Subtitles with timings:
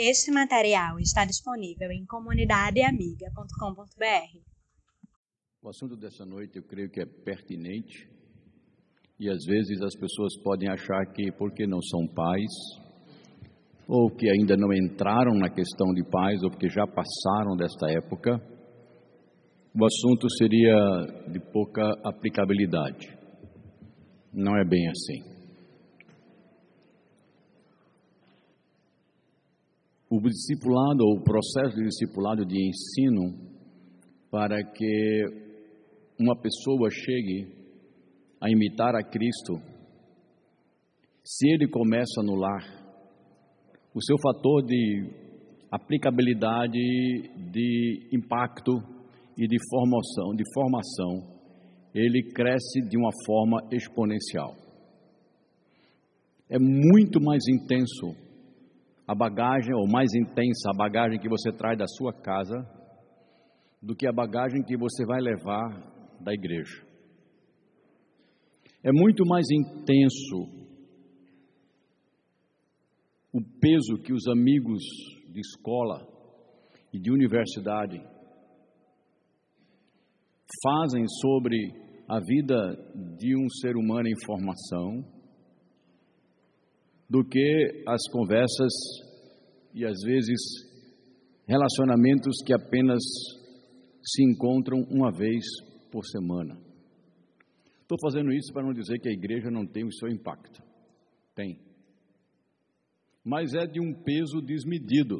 [0.00, 4.38] Este material está disponível em comunidadeamiga.com.br.
[5.60, 8.08] O assunto dessa noite eu creio que é pertinente
[9.18, 12.52] e às vezes as pessoas podem achar que porque não são pais
[13.88, 18.40] ou que ainda não entraram na questão de pais ou porque já passaram desta época,
[19.74, 20.76] o assunto seria
[21.32, 23.18] de pouca aplicabilidade.
[24.32, 25.37] Não é bem assim.
[30.10, 33.34] O discipulado, ou o processo de discipulado de ensino,
[34.30, 35.24] para que
[36.18, 37.46] uma pessoa chegue
[38.40, 39.60] a imitar a Cristo,
[41.24, 42.62] se ele começa no lar,
[43.94, 45.10] o seu fator de
[45.70, 46.78] aplicabilidade,
[47.52, 48.72] de impacto
[49.36, 51.38] e de formação, de formação,
[51.94, 54.54] ele cresce de uma forma exponencial.
[56.48, 58.16] É muito mais intenso
[59.08, 62.56] a bagagem, ou mais intensa a bagagem que você traz da sua casa,
[63.82, 66.86] do que a bagagem que você vai levar da igreja.
[68.84, 70.58] É muito mais intenso
[73.32, 74.82] o peso que os amigos
[75.32, 76.06] de escola
[76.92, 77.98] e de universidade
[80.62, 81.56] fazem sobre
[82.08, 82.76] a vida
[83.16, 85.17] de um ser humano em formação
[87.08, 88.72] do que as conversas
[89.74, 90.40] e às vezes
[91.46, 93.02] relacionamentos que apenas
[94.04, 95.44] se encontram uma vez
[95.90, 96.58] por semana.
[97.80, 100.62] Estou fazendo isso para não dizer que a igreja não tem o seu impacto.
[101.34, 101.58] Tem.
[103.24, 105.16] Mas é de um peso desmedido.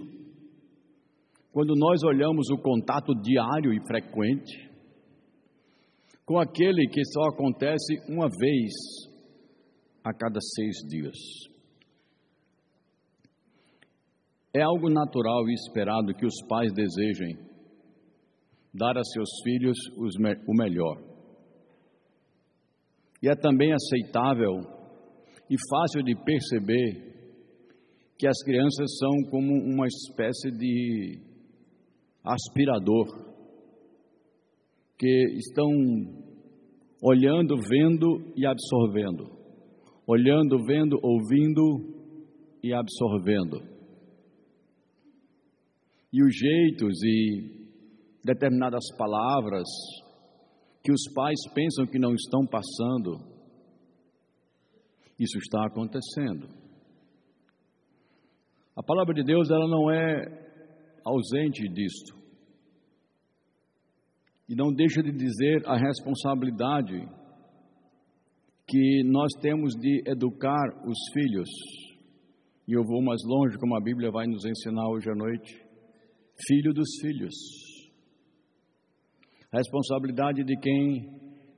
[1.50, 4.68] Quando nós olhamos o contato diário e frequente
[6.26, 8.70] com aquele que só acontece uma vez
[10.04, 11.16] a cada seis dias.
[14.58, 17.38] É algo natural e esperado que os pais desejem
[18.74, 21.00] dar a seus filhos o melhor.
[23.22, 24.58] E é também aceitável
[25.48, 27.08] e fácil de perceber
[28.18, 31.20] que as crianças são como uma espécie de
[32.24, 33.06] aspirador,
[34.98, 35.70] que estão
[37.00, 39.30] olhando, vendo e absorvendo,
[40.04, 41.94] olhando, vendo, ouvindo
[42.60, 43.77] e absorvendo.
[46.12, 47.68] E os jeitos e
[48.24, 49.66] determinadas palavras
[50.82, 53.18] que os pais pensam que não estão passando,
[55.18, 56.48] isso está acontecendo.
[58.76, 60.48] A palavra de Deus ela não é
[61.04, 62.16] ausente disto.
[64.48, 67.06] E não deixa de dizer a responsabilidade
[68.66, 71.48] que nós temos de educar os filhos.
[72.66, 75.67] E eu vou mais longe, como a Bíblia vai nos ensinar hoje à noite.
[76.46, 77.34] Filho dos filhos
[79.50, 81.08] a responsabilidade de quem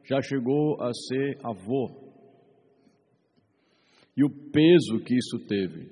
[0.08, 2.12] já chegou a ser avô.
[4.16, 5.90] E o peso que isso teve.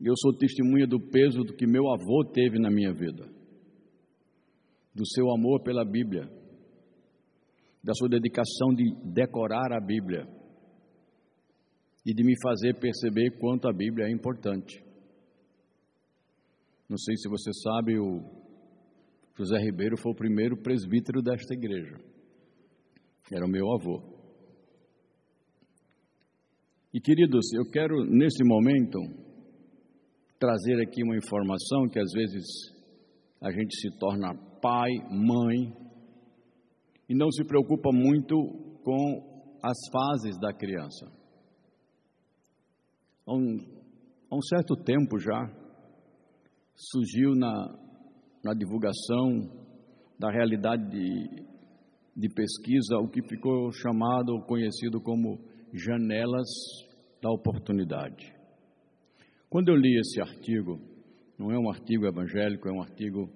[0.00, 3.28] Eu sou testemunha do peso do que meu avô teve na minha vida.
[4.94, 6.28] Do seu amor pela Bíblia.
[7.82, 10.26] Da sua dedicação de decorar a Bíblia.
[12.04, 14.82] E de me fazer perceber quanto a Bíblia é importante.
[16.88, 18.20] Não sei se você sabe, o
[19.36, 21.96] José Ribeiro foi o primeiro presbítero desta igreja.
[23.30, 24.00] Era o meu avô.
[26.94, 28.98] E queridos, eu quero nesse momento
[30.38, 32.44] trazer aqui uma informação que às vezes
[33.42, 35.72] a gente se torna pai, mãe
[37.08, 38.34] e não se preocupa muito
[38.82, 41.06] com as fases da criança.
[43.26, 43.56] Há um,
[44.30, 45.65] há um certo tempo já
[46.76, 47.74] surgiu na,
[48.44, 49.50] na divulgação
[50.18, 51.44] da realidade de,
[52.14, 55.40] de pesquisa, o que ficou chamado, conhecido como
[55.72, 56.48] janelas
[57.22, 58.32] da oportunidade.
[59.48, 60.78] Quando eu li esse artigo,
[61.38, 63.30] não é um artigo evangélico, é um artigo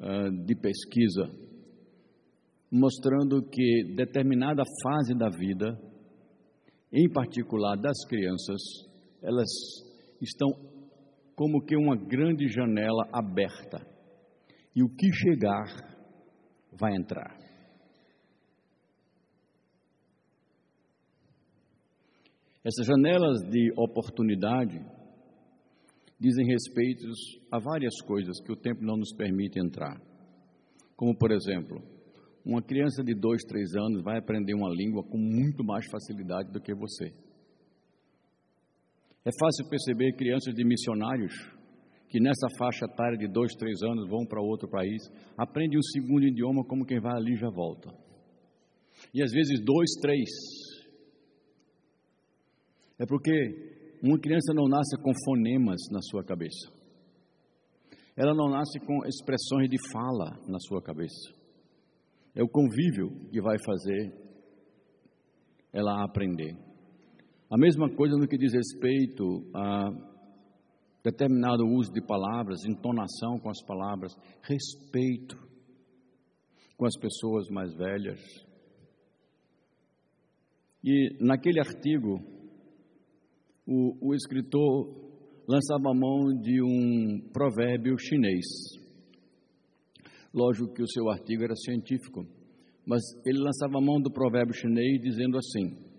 [0.00, 1.30] uh, de pesquisa,
[2.70, 5.78] mostrando que determinada fase da vida,
[6.92, 8.60] em particular das crianças,
[9.22, 9.48] elas
[10.20, 10.48] estão
[11.40, 13.78] como que uma grande janela aberta
[14.76, 15.64] e o que chegar
[16.70, 17.34] vai entrar.
[22.62, 24.84] Essas janelas de oportunidade
[26.20, 27.06] dizem respeito
[27.50, 29.98] a várias coisas que o tempo não nos permite entrar.
[30.94, 31.82] Como, por exemplo,
[32.44, 36.60] uma criança de dois, três anos vai aprender uma língua com muito mais facilidade do
[36.60, 37.29] que você.
[39.24, 41.34] É fácil perceber crianças de missionários
[42.08, 45.00] que nessa faixa etária de dois, três anos vão para outro país,
[45.38, 47.88] aprende um segundo idioma como quem vai ali já volta.
[49.14, 50.28] E às vezes dois, três.
[52.98, 53.30] É porque
[54.02, 56.72] uma criança não nasce com fonemas na sua cabeça.
[58.16, 61.32] Ela não nasce com expressões de fala na sua cabeça.
[62.34, 64.12] É o convívio que vai fazer
[65.72, 66.69] ela aprender.
[67.50, 69.90] A mesma coisa no que diz respeito a
[71.02, 75.36] determinado uso de palavras, entonação com as palavras, respeito
[76.76, 78.20] com as pessoas mais velhas.
[80.84, 82.20] E naquele artigo,
[83.66, 85.10] o, o escritor
[85.48, 88.46] lançava a mão de um provérbio chinês.
[90.32, 92.24] Lógico que o seu artigo era científico,
[92.86, 95.89] mas ele lançava a mão do provérbio chinês dizendo assim: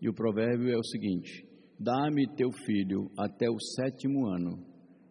[0.00, 1.46] e o provérbio é o seguinte:
[1.78, 4.64] Dá-me teu filho até o sétimo ano,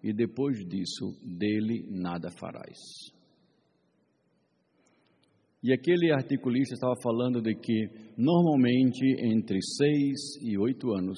[0.03, 2.77] e depois disso dele nada farás.
[5.63, 11.17] E aquele articulista estava falando de que normalmente entre seis e oito anos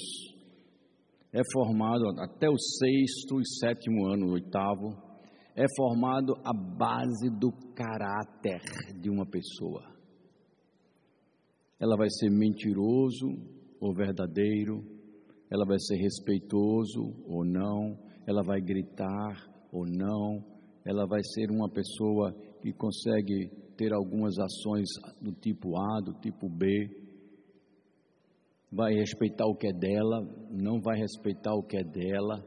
[1.32, 4.98] é formado até o sexto e sétimo ano, oitavo,
[5.56, 8.62] é formado a base do caráter
[9.00, 9.84] de uma pessoa.
[11.80, 14.84] Ela vai ser mentiroso ou verdadeiro,
[15.52, 17.98] ela vai ser respeitoso ou não,
[18.28, 20.44] ela vai gritar ou não,
[20.86, 24.88] ela vai ser uma pessoa que consegue ter algumas ações
[25.22, 26.68] do tipo A, do tipo B,
[28.72, 30.22] vai respeitar o que é dela,
[30.52, 32.46] não vai respeitar o que é dela,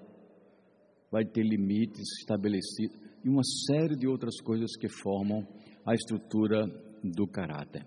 [1.11, 5.47] vai ter limites estabelecidos e uma série de outras coisas que formam
[5.87, 6.67] a estrutura
[7.03, 7.85] do caráter.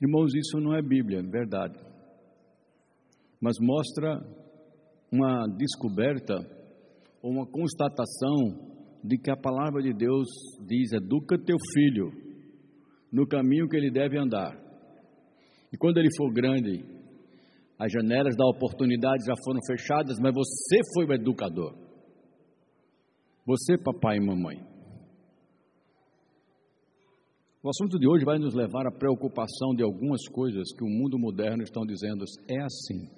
[0.00, 1.78] Irmãos, isso não é Bíblia, é verdade.
[3.40, 4.20] Mas mostra
[5.12, 6.34] uma descoberta
[7.22, 8.68] ou uma constatação
[9.02, 10.26] de que a palavra de Deus
[10.66, 12.12] diz: educa teu filho
[13.12, 14.56] no caminho que ele deve andar.
[15.72, 16.84] E quando ele for grande,
[17.78, 21.74] as janelas da oportunidade já foram fechadas, mas você foi o educador.
[23.46, 24.67] Você, papai e mamãe.
[27.60, 31.18] O assunto de hoje vai nos levar à preocupação de algumas coisas que o mundo
[31.18, 33.10] moderno está dizendo é assim.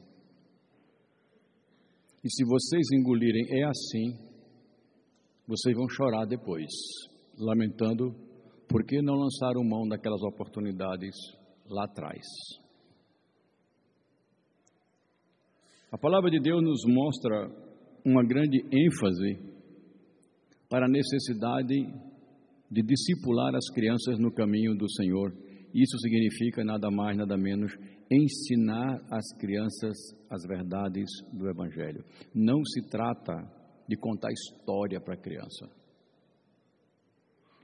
[2.24, 4.16] E se vocês engolirem é assim,
[5.46, 6.70] vocês vão chorar depois,
[7.38, 8.14] lamentando
[8.66, 11.14] por que não lançaram mão daquelas oportunidades
[11.68, 12.24] lá atrás.
[15.92, 17.46] A palavra de Deus nos mostra
[18.06, 19.38] uma grande ênfase
[20.70, 21.74] para a necessidade
[22.70, 25.32] de discipular as crianças no caminho do Senhor.
[25.74, 27.72] Isso significa nada mais, nada menos
[28.10, 29.96] ensinar as crianças
[30.28, 32.04] as verdades do Evangelho.
[32.34, 33.32] Não se trata
[33.88, 35.68] de contar história para a criança,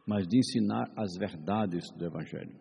[0.06, 2.56] mas de ensinar as verdades do Evangelho.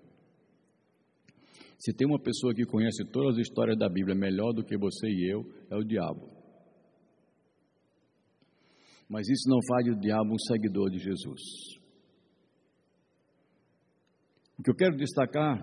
[1.79, 5.07] Se tem uma pessoa que conhece todas as histórias da Bíblia melhor do que você
[5.07, 6.29] e eu, é o diabo.
[9.09, 11.84] Mas isso não faz o diabo um seguidor de Jesus.
[14.57, 15.59] O que eu quero destacar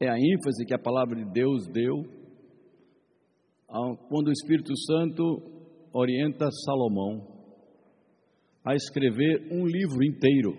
[0.00, 2.04] é a ênfase que a palavra de Deus deu
[4.08, 5.22] quando o Espírito Santo
[5.92, 7.38] orienta Salomão
[8.64, 10.52] a escrever um livro inteiro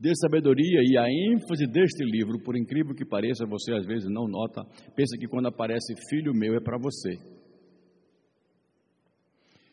[0.00, 4.28] de sabedoria e a ênfase deste livro, por incrível que pareça, você às vezes não
[4.28, 4.62] nota,
[4.94, 7.18] pensa que quando aparece filho meu é para você.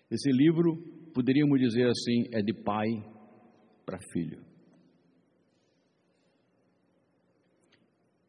[0.10, 0.78] Esse livro,
[1.14, 2.88] poderíamos dizer assim, é de pai
[3.86, 4.40] para filho.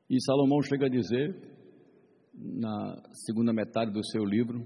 [0.08, 1.34] E Salomão chega a dizer,
[2.32, 4.64] na segunda metade do seu livro,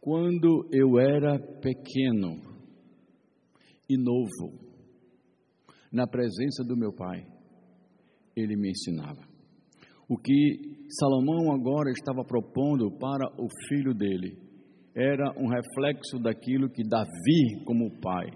[0.00, 2.40] quando eu era pequeno
[3.88, 4.66] e novo,
[5.92, 7.26] na presença do meu pai,
[8.36, 9.20] ele me ensinava.
[10.08, 14.38] O que Salomão agora estava propondo para o filho dele
[14.94, 18.26] era um reflexo daquilo que Davi, como pai,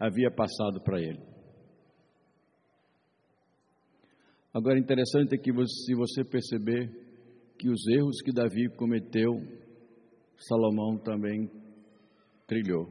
[0.00, 1.31] havia passado para ele.
[4.54, 6.90] Agora, interessante é que você, se você perceber
[7.58, 9.32] que os erros que Davi cometeu,
[10.36, 11.50] Salomão também
[12.46, 12.86] trilhou.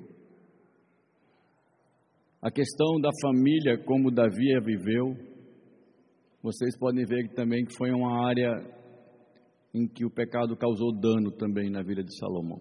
[2.42, 5.16] A questão da família, como Davi a viveu,
[6.42, 8.50] vocês podem ver que também foi uma área
[9.74, 12.60] em que o pecado causou dano também na vida de Salomão.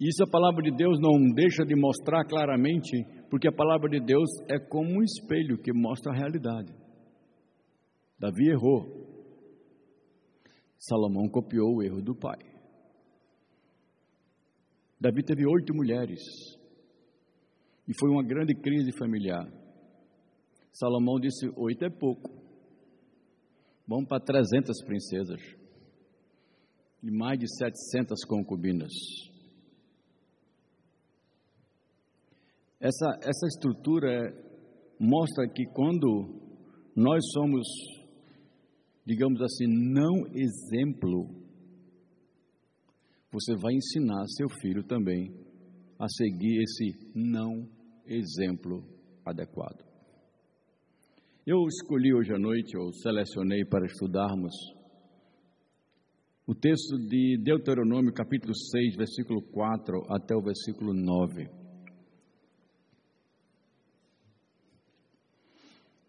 [0.00, 4.28] Isso a palavra de Deus não deixa de mostrar claramente, porque a palavra de Deus
[4.48, 6.72] é como um espelho que mostra a realidade.
[8.18, 9.06] Davi errou.
[10.78, 12.38] Salomão copiou o erro do pai.
[15.00, 16.20] Davi teve oito mulheres
[17.86, 19.46] e foi uma grande crise familiar.
[20.72, 22.30] Salomão disse: oito é pouco,
[23.86, 25.40] vamos para 300 princesas
[27.02, 28.92] e mais de 700 concubinas.
[32.80, 34.32] Essa, essa estrutura
[35.00, 36.40] mostra que quando
[36.94, 37.66] nós somos,
[39.04, 41.28] digamos assim, não exemplo,
[43.32, 45.34] você vai ensinar seu filho também
[45.98, 47.68] a seguir esse não
[48.06, 48.84] exemplo
[49.24, 49.84] adequado.
[51.44, 54.54] Eu escolhi hoje à noite, ou selecionei para estudarmos
[56.46, 61.67] o texto de Deuteronômio, capítulo 6, versículo 4 até o versículo 9.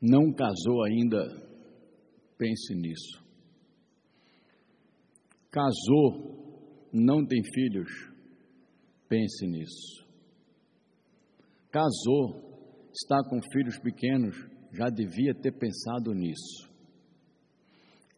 [0.02, 1.20] Não casou ainda?
[2.38, 3.22] Pense nisso.
[5.52, 7.90] Casou, não tem filhos?
[9.10, 10.08] Pense nisso.
[11.72, 14.36] Casou, está com filhos pequenos?
[14.72, 16.70] Já devia ter pensado nisso.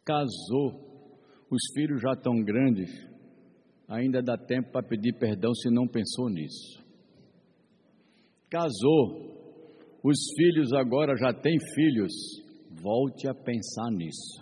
[0.05, 0.91] Casou,
[1.49, 2.89] os filhos já estão grandes,
[3.87, 6.83] ainda dá tempo para pedir perdão se não pensou nisso.
[8.49, 9.40] Casou,
[10.03, 12.11] os filhos agora já têm filhos,
[12.81, 14.41] volte a pensar nisso.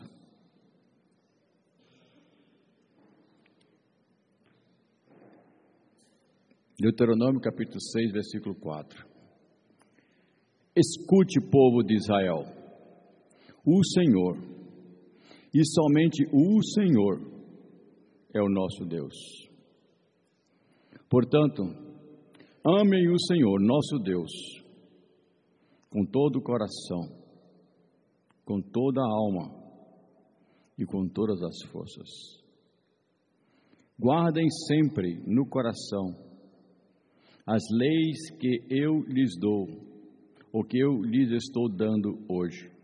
[6.80, 9.06] Deuteronômio capítulo 6, versículo 4.
[10.74, 12.46] Escute, povo de Israel,
[13.66, 14.38] o Senhor,
[15.54, 17.20] e somente o Senhor
[18.34, 19.14] é o nosso Deus.
[21.10, 21.64] Portanto,
[22.64, 24.32] amem o Senhor, nosso Deus,
[25.90, 27.02] com todo o coração,
[28.46, 29.60] com toda a alma
[30.78, 32.10] e com todas as forças.
[34.00, 36.16] Guardem sempre no coração
[37.46, 39.68] as leis que eu lhes dou,
[40.54, 42.80] ou que eu lhes estou dando hoje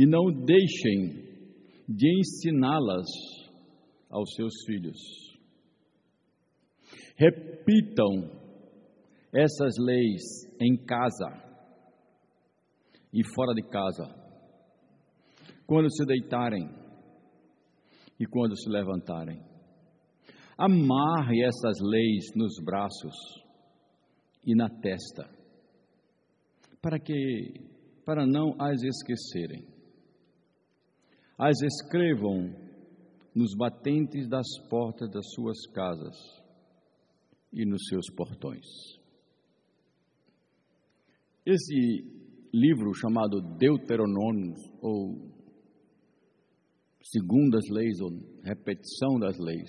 [0.00, 1.28] e não deixem
[1.86, 3.06] de ensiná-las
[4.08, 4.98] aos seus filhos.
[7.16, 8.39] Repitam
[9.32, 10.22] essas leis
[10.60, 11.30] em casa
[13.12, 14.04] e fora de casa,
[15.66, 16.68] quando se deitarem
[18.18, 19.40] e quando se levantarem.
[20.58, 23.14] Amarre essas leis nos braços
[24.46, 25.28] e na testa,
[26.82, 27.70] para que
[28.04, 29.64] para não as esquecerem
[31.38, 32.54] as escrevam
[33.34, 36.14] nos batentes das portas das suas casas
[37.50, 38.99] e nos seus portões.
[41.50, 42.04] Esse
[42.54, 45.16] livro chamado Deuteronômio, ou
[47.02, 48.10] Segundas Leis, ou
[48.44, 49.68] Repetição das Leis,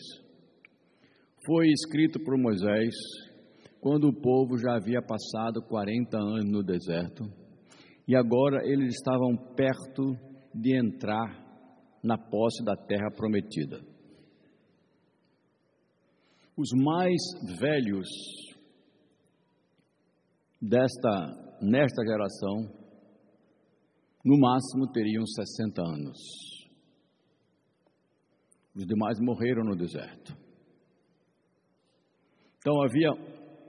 [1.44, 2.94] foi escrito por Moisés
[3.80, 7.24] quando o povo já havia passado 40 anos no deserto
[8.08, 10.16] e agora eles estavam perto
[10.54, 11.36] de entrar
[12.04, 13.82] na posse da terra prometida.
[16.56, 17.20] Os mais
[17.60, 18.08] velhos
[20.62, 22.82] desta nesta geração
[24.24, 26.18] no máximo teriam 60 anos.
[28.76, 30.36] Os demais morreram no deserto.
[32.60, 33.12] Então havia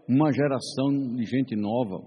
[0.08, 1.98] uma geração de gente nova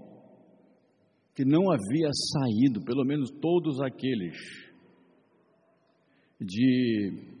[1.34, 4.36] que não havia saído, pelo menos todos aqueles
[6.40, 7.36] de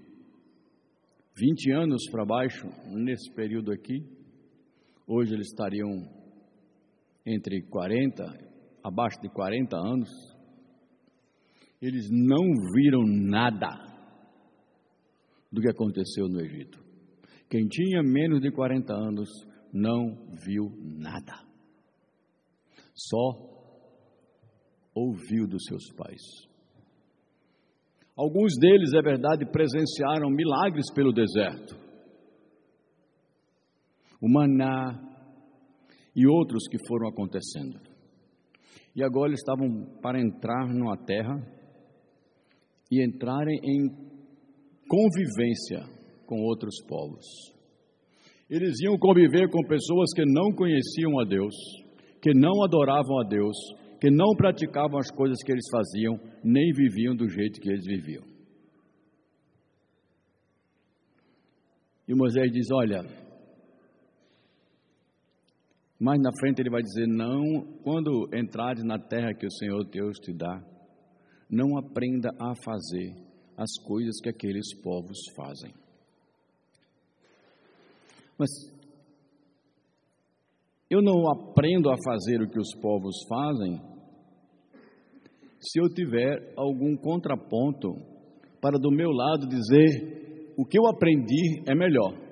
[1.34, 4.02] 20 anos para baixo, nesse período aqui,
[5.06, 5.88] hoje eles estariam
[7.26, 8.24] entre 40,
[8.84, 10.08] abaixo de 40 anos,
[11.82, 13.68] eles não viram nada
[15.50, 16.78] do que aconteceu no Egito.
[17.50, 19.28] Quem tinha menos de 40 anos
[19.72, 21.44] não viu nada,
[22.94, 23.56] só
[24.94, 26.22] ouviu dos seus pais.
[28.16, 31.76] Alguns deles, é verdade, presenciaram milagres pelo deserto.
[34.22, 35.15] O maná
[36.16, 37.78] e outros que foram acontecendo.
[38.96, 41.36] E agora eles estavam para entrar numa terra
[42.90, 43.88] e entrarem em
[44.88, 45.84] convivência
[46.24, 47.26] com outros povos.
[48.48, 51.54] Eles iam conviver com pessoas que não conheciam a Deus,
[52.22, 53.56] que não adoravam a Deus,
[54.00, 58.24] que não praticavam as coisas que eles faziam, nem viviam do jeito que eles viviam.
[62.08, 63.02] E Moisés diz: Olha,
[65.98, 70.18] mais na frente ele vai dizer: Não, quando entrares na terra que o Senhor Deus
[70.18, 70.62] te dá,
[71.50, 73.14] não aprenda a fazer
[73.56, 75.72] as coisas que aqueles povos fazem.
[78.38, 78.50] Mas
[80.90, 83.80] eu não aprendo a fazer o que os povos fazem
[85.58, 87.96] se eu tiver algum contraponto
[88.60, 92.25] para do meu lado dizer o que eu aprendi é melhor.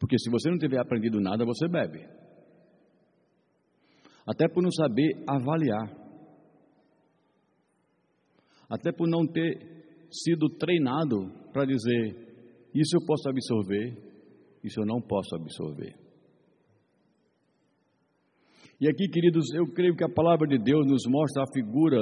[0.00, 2.08] Porque se você não tiver aprendido nada, você bebe.
[4.26, 5.94] Até por não saber avaliar.
[8.68, 13.96] Até por não ter sido treinado para dizer: isso eu posso absorver,
[14.64, 15.94] isso eu não posso absorver.
[18.80, 22.00] E aqui, queridos, eu creio que a palavra de Deus nos mostra a figura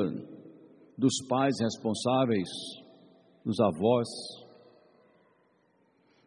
[0.97, 2.49] dos pais responsáveis,
[3.45, 4.07] dos avós,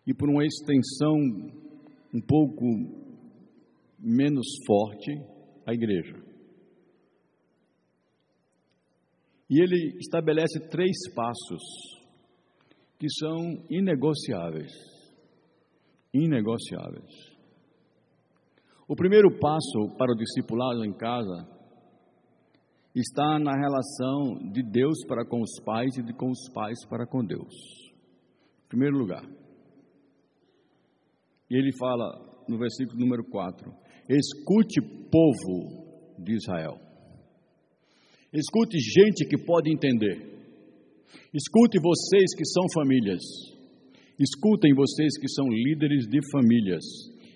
[0.06, 1.61] e por uma extensão
[2.13, 2.65] um pouco
[4.00, 5.12] menos forte,
[5.65, 6.15] a igreja.
[9.50, 11.62] E ele estabelece três passos
[12.98, 14.72] que são inegociáveis.
[16.13, 17.32] Inegociáveis.
[18.88, 21.48] O primeiro passo para o discipulado em casa
[22.94, 27.06] está na relação de Deus para com os pais e de com os pais para
[27.06, 27.53] com Deus.
[28.65, 29.24] Em primeiro lugar.
[31.51, 32.08] E ele fala
[32.48, 33.70] no versículo número 4:
[34.08, 34.79] Escute,
[35.12, 36.79] povo de Israel.
[38.31, 40.31] Escute gente que pode entender.
[41.34, 43.20] Escute vocês que são famílias.
[44.17, 46.86] Escutem vocês que são líderes de famílias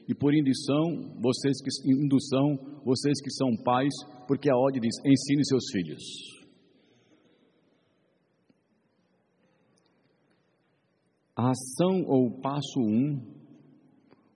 [0.08, 2.56] e por indução, vocês que indução,
[2.86, 3.94] vocês que são pais,
[4.30, 6.04] porque a ordem diz: ensine seus filhos.
[11.36, 13.35] A ação ou passo um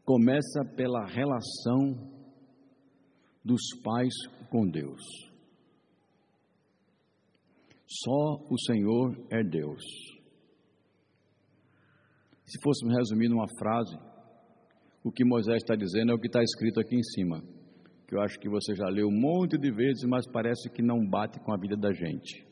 [0.09, 1.93] começa pela relação
[3.45, 4.11] dos pais
[4.49, 5.03] com Deus.
[7.85, 9.83] Só o Senhor é Deus.
[12.43, 13.95] Se fôssemos resumir numa frase,
[15.03, 17.43] o que Moisés está dizendo é o que está escrito aqui em cima,
[18.07, 21.07] que eu acho que você já leu um monte de vezes, mas parece que não
[21.07, 22.47] bate com a vida da gente.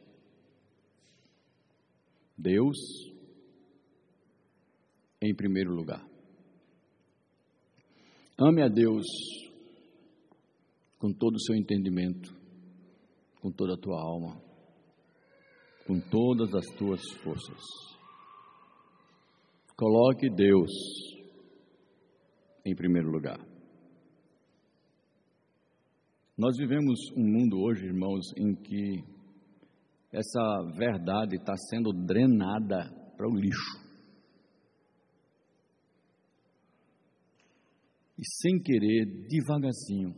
[2.37, 2.77] Deus
[5.19, 6.06] em primeiro lugar.
[8.39, 9.03] Ame a Deus
[10.99, 12.31] com todo o seu entendimento,
[13.41, 14.39] com toda a tua alma,
[15.87, 17.59] com todas as tuas forças.
[19.75, 20.69] Coloque Deus
[22.63, 23.39] em primeiro lugar.
[26.37, 29.03] Nós vivemos um mundo hoje, irmãos, em que
[30.11, 33.86] essa verdade está sendo drenada para o lixo.
[38.17, 40.15] E sem querer, devagarzinho,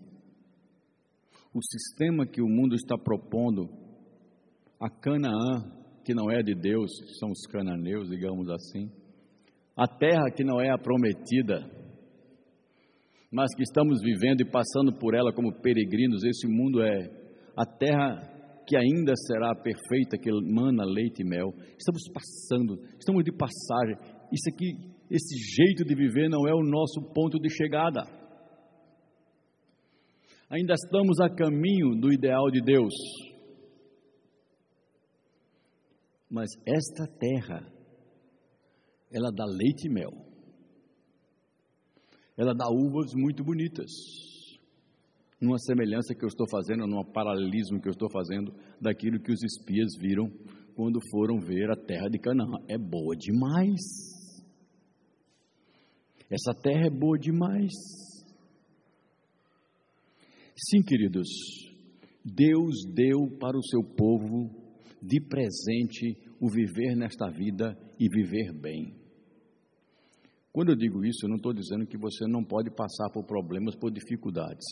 [1.53, 3.69] o sistema que o mundo está propondo,
[4.79, 8.89] a Canaã, que não é de Deus, são os cananeus, digamos assim,
[9.75, 11.69] a terra que não é a prometida,
[13.31, 16.23] mas que estamos vivendo e passando por ela como peregrinos.
[16.23, 17.09] Esse mundo é
[17.55, 21.53] a terra que ainda será perfeita, que mana leite e mel.
[21.77, 23.95] Estamos passando, estamos de passagem.
[24.31, 24.67] Isso aqui,
[25.09, 28.03] esse jeito de viver não é o nosso ponto de chegada.
[30.49, 32.93] Ainda estamos a caminho do ideal de Deus.
[36.29, 37.71] Mas esta terra,
[39.11, 40.29] ela dá leite e mel
[42.39, 43.91] ela dá uvas muito bonitas.
[45.41, 49.43] Numa semelhança que eu estou fazendo, num paralelismo que eu estou fazendo daquilo que os
[49.43, 50.31] espias viram
[50.73, 52.63] quando foram ver a terra de Canaã.
[52.69, 53.81] É boa demais.
[56.29, 57.71] Essa terra é boa demais.
[60.55, 61.27] Sim, queridos,
[62.23, 64.49] Deus deu para o seu povo
[65.01, 68.93] de presente o viver nesta vida e viver bem.
[70.51, 73.75] Quando eu digo isso, eu não estou dizendo que você não pode passar por problemas,
[73.75, 74.65] por dificuldades.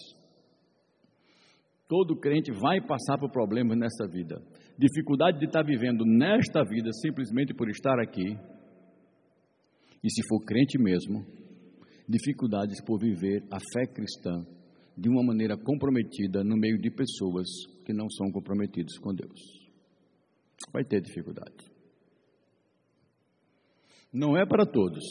[1.88, 4.41] Todo crente vai passar por problemas nessa vida.
[4.78, 8.38] Dificuldade de estar vivendo nesta vida simplesmente por estar aqui.
[10.04, 11.26] E se for crente mesmo,
[12.08, 14.46] dificuldades por viver a fé cristã
[14.98, 17.48] de uma maneira comprometida no meio de pessoas
[17.86, 19.39] que não são comprometidas com Deus.
[20.72, 21.72] Vai ter dificuldade.
[24.12, 25.04] Não é para todos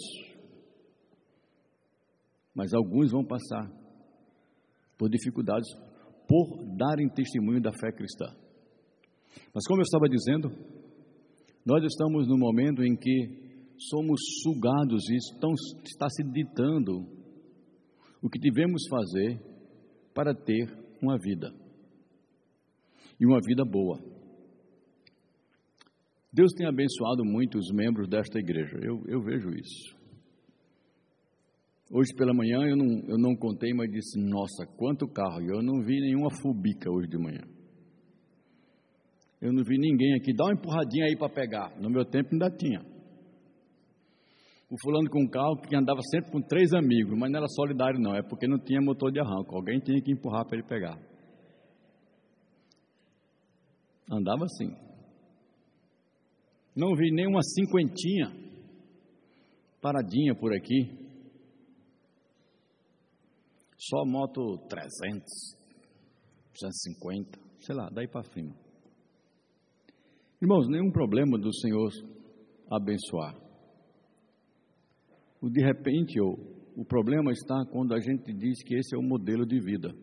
[2.56, 3.70] mas alguns vão passar
[4.96, 5.68] por dificuldades
[6.26, 8.34] por darem testemunho da fé cristã.
[9.54, 10.48] Mas como eu estava dizendo,
[11.66, 13.45] nós estamos no momento em que
[13.78, 15.52] somos sugados e estão,
[15.84, 17.06] está se ditando
[18.22, 19.40] o que devemos fazer
[20.14, 20.66] para ter
[21.02, 21.52] uma vida
[23.20, 23.98] e uma vida boa.
[26.32, 29.96] Deus tem abençoado muito os membros desta igreja, eu, eu vejo isso.
[31.90, 35.40] Hoje pela manhã eu não, eu não contei, mas disse: Nossa, quanto carro!
[35.40, 37.42] E eu não vi nenhuma fubica hoje de manhã.
[39.40, 41.80] Eu não vi ninguém aqui, dá uma empurradinha aí para pegar.
[41.80, 42.80] No meu tempo ainda tinha.
[44.68, 48.00] O fulano com um carro que andava sempre com três amigos, mas não era solidário,
[48.00, 49.54] não, é porque não tinha motor de arranco.
[49.54, 50.98] Alguém tinha que empurrar para ele pegar.
[54.10, 54.74] Andava assim.
[56.74, 58.46] Não vi nenhuma cinquentinha
[59.80, 61.06] paradinha por aqui.
[63.78, 65.22] Só moto 300,
[66.54, 68.52] 250, sei lá, daí para cima.
[70.42, 71.90] Irmãos, nenhum problema do Senhor
[72.70, 73.45] abençoar.
[75.46, 76.36] O de repente, o,
[76.76, 79.94] o problema está quando a gente diz que esse é o modelo de vida.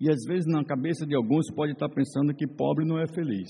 [0.00, 3.48] E às vezes na cabeça de alguns pode estar pensando que pobre não é feliz.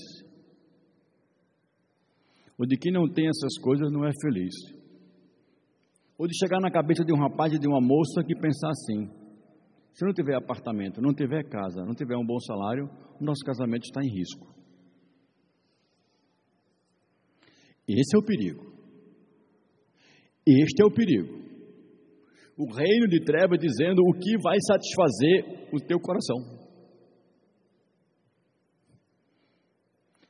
[2.59, 4.53] Ou de quem não tem essas coisas não é feliz.
[6.15, 9.09] Ou de chegar na cabeça de um rapaz e de uma moça que pensar assim:
[9.93, 12.87] se não tiver apartamento, não tiver casa, não tiver um bom salário,
[13.19, 14.45] o nosso casamento está em risco.
[17.87, 18.76] Esse é o perigo.
[20.47, 21.45] Este é o perigo.
[22.57, 26.37] O reino de trevas dizendo o que vai satisfazer o teu coração.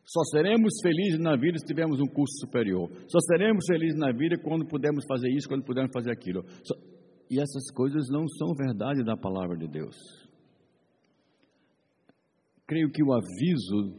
[0.03, 2.89] Só seremos felizes na vida se tivermos um curso superior.
[3.07, 6.43] Só seremos felizes na vida quando pudermos fazer isso, quando pudermos fazer aquilo.
[6.63, 6.73] Só...
[7.29, 9.95] E essas coisas não são verdade da palavra de Deus.
[12.65, 13.93] Creio que o aviso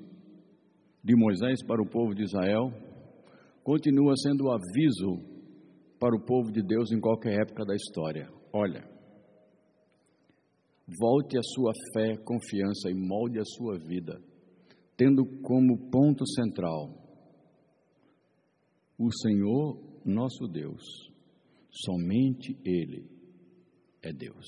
[1.05, 2.73] de Moisés para o povo de Israel
[3.63, 5.38] continua sendo o aviso
[5.99, 8.29] para o povo de Deus em qualquer época da história.
[8.53, 8.89] Olha,
[11.01, 14.21] volte a sua fé, confiança e molde a sua vida
[14.99, 16.93] tendo como ponto central
[18.99, 20.83] o Senhor nosso Deus,
[21.71, 23.09] somente Ele
[24.03, 24.45] é Deus.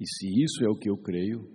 [0.00, 1.46] E se isso é o que eu creio,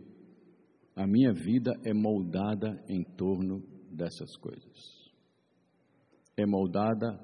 [0.96, 4.78] a minha vida é moldada em torno dessas coisas.
[6.38, 7.20] É moldada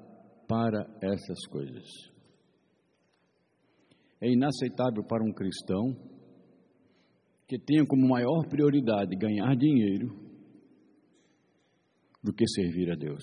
[0.46, 1.84] para essas coisas.
[4.20, 5.94] É inaceitável para um cristão
[7.46, 10.08] que tenha como maior prioridade ganhar dinheiro
[12.22, 13.22] do que servir a Deus.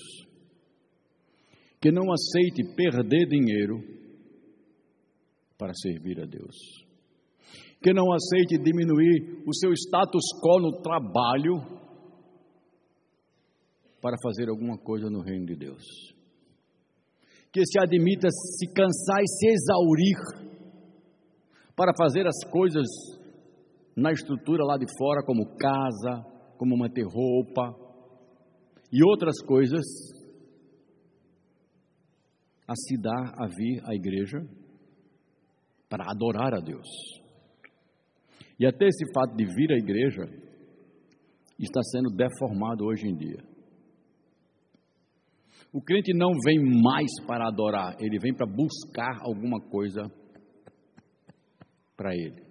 [1.81, 3.79] Que não aceite perder dinheiro
[5.57, 6.55] para servir a Deus.
[7.81, 11.83] Que não aceite diminuir o seu status quo no trabalho
[14.01, 16.12] para fazer alguma coisa no reino de Deus.
[17.53, 20.17] Que se admita se cansar e se exaurir
[21.75, 22.87] para fazer as coisas
[23.95, 26.25] na estrutura lá de fora, como casa,
[26.57, 27.75] como manter roupa
[28.91, 29.85] e outras coisas,
[32.67, 34.39] a se dar a vir à igreja
[35.89, 36.87] para adorar a Deus.
[38.59, 40.23] E até esse fato de vir à igreja
[41.59, 43.52] está sendo deformado hoje em dia.
[45.73, 50.03] O crente não vem mais para adorar, ele vem para buscar alguma coisa
[51.97, 52.43] para ele.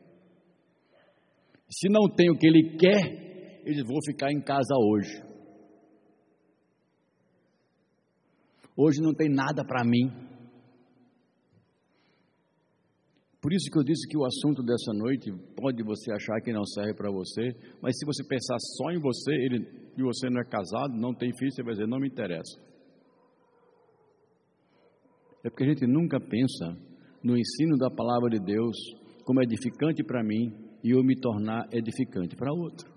[1.71, 5.23] Se não tem o que ele quer, eles vão ficar em casa hoje.
[8.77, 10.11] Hoje não tem nada para mim.
[13.41, 16.65] Por isso que eu disse que o assunto dessa noite pode você achar que não
[16.65, 20.45] serve para você, mas se você pensar só em você, ele, e você não é
[20.45, 22.72] casado, não tem filho, você vai dizer, não me interessa.
[25.45, 26.77] É porque a gente nunca pensa
[27.23, 28.77] no ensino da palavra de Deus
[29.25, 30.53] como edificante para mim
[30.83, 32.91] e eu me tornar edificante para outro.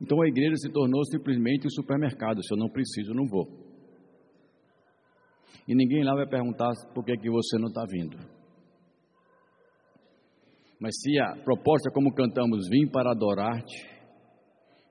[0.00, 2.42] Então a igreja se tornou simplesmente um supermercado.
[2.42, 3.46] Se eu não preciso, eu não vou.
[5.68, 8.18] E ninguém lá vai perguntar por que, é que você não está vindo.
[10.80, 13.88] Mas se a proposta, como cantamos, vim para adorar-te,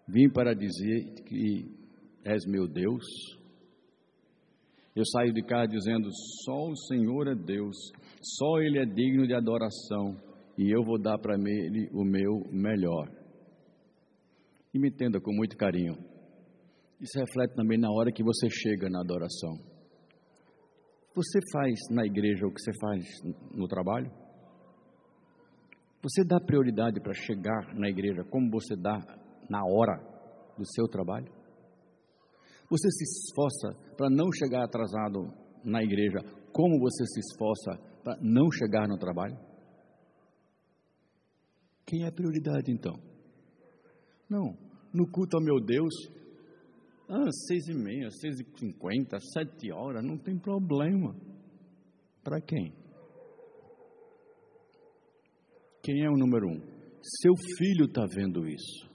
[0.07, 1.69] vim para dizer que
[2.23, 3.03] és meu Deus,
[4.95, 6.09] eu saio de casa dizendo:
[6.43, 7.77] só o Senhor é Deus,
[8.21, 10.15] só Ele é digno de adoração
[10.57, 13.09] e eu vou dar para Ele o meu melhor.
[14.73, 15.95] E me entenda com muito carinho.
[16.99, 19.57] Isso reflete também na hora que você chega na adoração.
[21.15, 23.05] Você faz na igreja o que você faz
[23.53, 24.09] no trabalho?
[26.03, 28.97] Você dá prioridade para chegar na igreja como você dá
[29.49, 29.97] na hora
[30.57, 31.40] do seu trabalho?
[32.71, 35.27] Você se esforça para não chegar atrasado
[35.61, 36.19] na igreja,
[36.53, 39.37] como você se esforça para não chegar no trabalho?
[41.85, 42.93] Quem é a prioridade então?
[44.29, 44.57] Não,
[44.93, 45.93] no culto ao meu Deus.
[47.09, 51.13] Ah, seis e meia, seis e cinquenta, sete horas, não tem problema.
[52.23, 52.73] Para quem?
[55.83, 56.61] Quem é o número um?
[57.01, 58.90] Seu filho está vendo isso.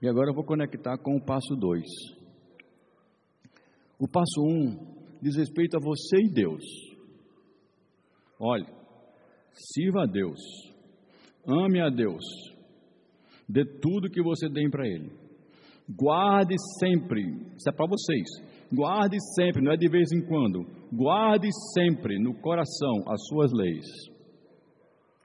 [0.00, 1.86] E agora eu vou conectar com o passo dois.
[3.98, 6.62] O passo um diz respeito a você e Deus.
[8.38, 8.66] Olhe,
[9.52, 10.38] sirva a Deus,
[11.46, 12.22] ame a Deus,
[13.48, 15.10] dê tudo que você tem para Ele.
[15.88, 17.22] Guarde sempre,
[17.56, 18.26] isso é para vocês,
[18.70, 23.86] guarde sempre, não é de vez em quando, guarde sempre no coração as suas leis.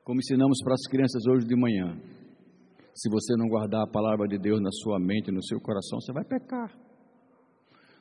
[0.03, 1.99] Como ensinamos para as crianças hoje de manhã.
[2.93, 6.11] Se você não guardar a palavra de Deus na sua mente, no seu coração, você
[6.11, 6.71] vai pecar.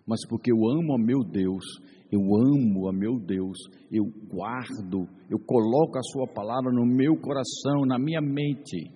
[0.07, 1.64] Mas porque eu amo a meu Deus,
[2.11, 3.57] eu amo a meu Deus,
[3.90, 8.90] eu guardo, eu coloco a Sua palavra no meu coração, na minha mente,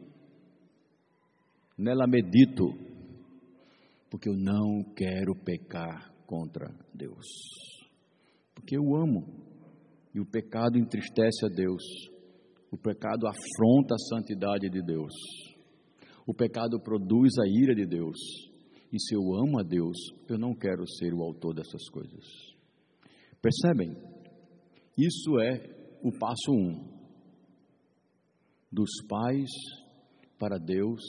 [1.78, 2.64] nela medito,
[4.10, 7.26] porque eu não quero pecar contra Deus,
[8.52, 9.24] porque eu amo,
[10.12, 11.82] e o pecado entristece a Deus,
[12.72, 15.12] o pecado afronta a santidade de Deus,
[16.26, 18.16] o pecado produz a ira de Deus,
[18.92, 19.96] e se eu amo a Deus,
[20.28, 22.24] eu não quero ser o autor dessas coisas.
[23.42, 23.96] Percebem?
[24.96, 26.94] Isso é o passo um.
[28.70, 29.50] Dos pais
[30.38, 31.02] para Deus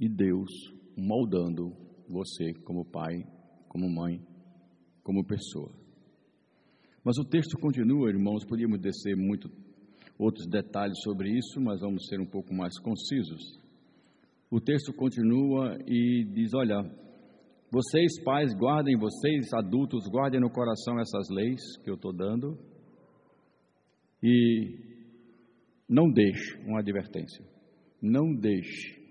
[0.00, 0.50] e Deus
[0.96, 1.72] moldando
[2.08, 3.24] você como pai,
[3.68, 4.20] como mãe,
[5.02, 5.72] como pessoa.
[7.02, 9.50] Mas o texto continua, irmãos, podíamos descer muito
[10.18, 13.63] outros detalhes sobre isso, mas vamos ser um pouco mais concisos.
[14.50, 16.82] O texto continua e diz: Olha,
[17.70, 22.56] vocês, pais, guardem, vocês, adultos, guardem no coração essas leis que eu estou dando.
[24.22, 24.78] E
[25.88, 27.44] não deixe, uma advertência,
[28.00, 29.02] não deixe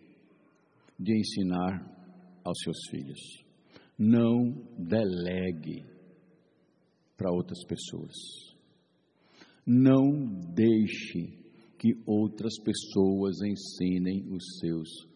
[0.97, 1.93] de ensinar
[2.43, 3.19] aos seus filhos.
[3.97, 5.83] Não delegue
[7.17, 8.13] para outras pessoas.
[9.65, 11.37] Não deixe
[11.77, 15.12] que outras pessoas ensinem os seus filhos.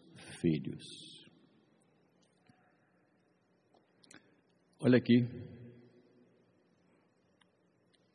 [4.80, 5.26] Olha aqui,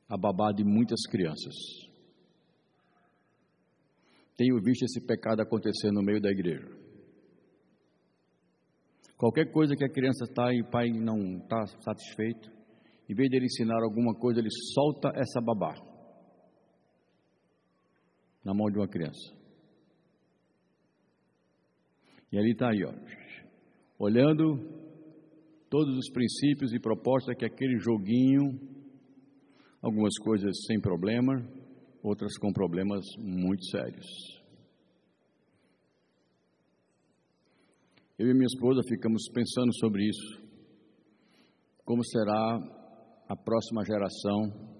[0.07, 1.53] a babá de muitas crianças.
[4.37, 6.67] Tenho visto esse pecado acontecer no meio da igreja.
[9.17, 12.49] Qualquer coisa que a criança está e o pai não está satisfeito,
[13.09, 15.73] em vez de ele ensinar alguma coisa, ele solta essa babá
[18.43, 19.42] na mão de uma criança.
[22.33, 22.91] E ali está aí, ó,
[23.99, 24.57] olhando
[25.69, 28.59] todos os princípios e propostas que aquele joguinho,
[29.79, 31.47] algumas coisas sem problema,
[32.01, 34.07] outras com problemas muito sérios.
[38.17, 40.41] Eu e minha esposa ficamos pensando sobre isso.
[41.85, 42.57] Como será
[43.29, 44.73] a próxima geração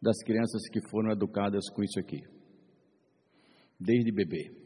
[0.00, 2.22] das crianças que foram educadas com isso aqui?
[3.80, 4.61] Desde bebê.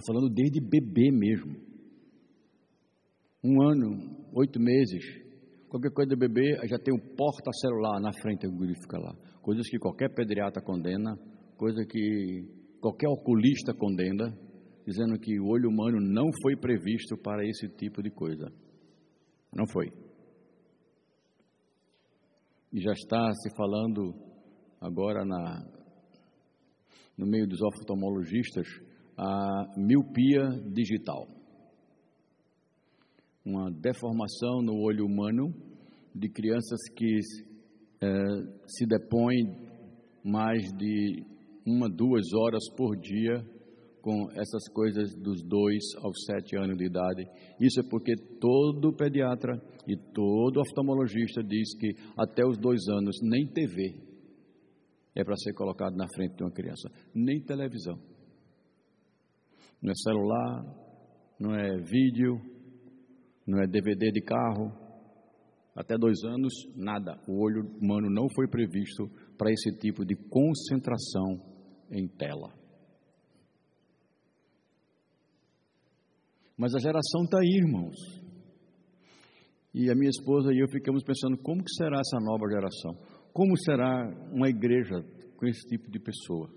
[0.00, 1.60] Estou falando desde bebê mesmo
[3.44, 5.02] um ano, oito meses,
[5.68, 9.14] qualquer coisa do bebê, já tem um porta-celular na frente, o guri fica lá.
[9.40, 11.16] Coisas que qualquer pediatra condena,
[11.56, 12.44] coisa que
[12.80, 14.36] qualquer oculista condena,
[14.86, 18.52] dizendo que o olho humano não foi previsto para esse tipo de coisa.
[19.54, 19.86] Não foi.
[22.72, 24.14] E já está se falando
[24.80, 25.64] agora na,
[27.16, 28.66] no meio dos oftalmologistas
[29.22, 31.28] a miopia digital
[33.44, 35.52] uma deformação no olho humano
[36.14, 37.18] de crianças que
[38.02, 38.08] é,
[38.66, 39.44] se depõem
[40.24, 41.22] mais de
[41.66, 43.44] uma, duas horas por dia
[44.00, 47.26] com essas coisas dos dois aos sete anos de idade.
[47.60, 53.46] Isso é porque todo pediatra e todo oftalmologista diz que até os dois anos nem
[53.46, 54.00] TV
[55.14, 57.98] é para ser colocado na frente de uma criança, nem televisão.
[59.82, 60.64] Não é celular,
[61.38, 62.38] não é vídeo,
[63.46, 64.72] não é DVD de carro.
[65.74, 67.18] Até dois anos, nada.
[67.26, 71.40] O olho humano não foi previsto para esse tipo de concentração
[71.90, 72.52] em tela.
[76.56, 77.96] Mas a geração está aí, irmãos.
[79.72, 82.94] E a minha esposa e eu ficamos pensando como que será essa nova geração?
[83.32, 85.02] Como será uma igreja
[85.36, 86.50] com esse tipo de pessoa?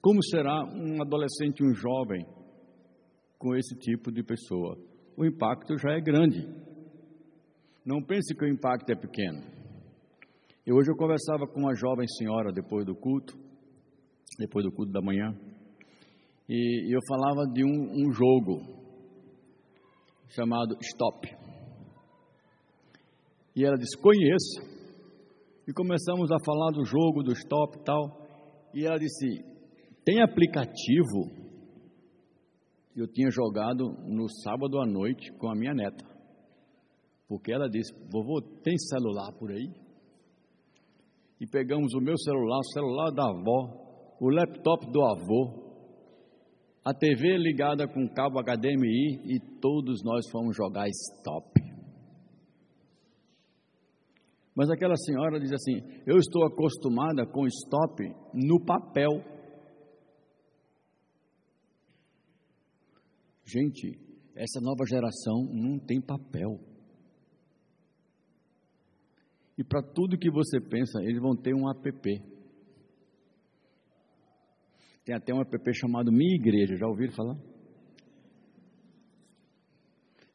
[0.00, 2.24] Como será um adolescente, um jovem
[3.40, 4.78] com esse tipo de pessoa?
[5.20, 6.48] o impacto já é grande.
[7.84, 9.42] Não pense que o impacto é pequeno.
[10.66, 13.36] E hoje eu conversava com uma jovem senhora depois do culto,
[14.38, 15.36] depois do culto da manhã,
[16.48, 18.62] E eu falava de um, um jogo
[20.30, 21.28] chamado Stop.
[23.54, 24.80] E ela disse: Conheço.
[25.68, 28.26] E começamos a falar do jogo, do Stop e tal.
[28.74, 29.44] E ela disse:
[30.02, 31.39] Tem aplicativo?
[32.96, 36.04] Eu tinha jogado no sábado à noite com a minha neta.
[37.28, 39.70] Porque ela disse: Vovô, tem celular por aí?
[41.40, 45.70] E pegamos o meu celular, o celular da avó, o laptop do avô,
[46.84, 51.60] a TV ligada com cabo HDMI e todos nós fomos jogar stop.
[54.56, 58.02] Mas aquela senhora diz assim: Eu estou acostumada com stop
[58.34, 59.39] no papel.
[63.52, 63.98] Gente,
[64.34, 66.60] essa nova geração não tem papel.
[69.58, 71.90] E para tudo que você pensa, eles vão ter um app.
[75.04, 77.36] Tem até um app chamado Minha Igreja, já ouviram falar?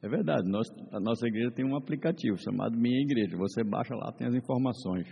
[0.01, 3.35] É verdade, nós, a nossa igreja tem um aplicativo chamado Minha Igreja.
[3.37, 5.07] Você baixa lá, tem as informações,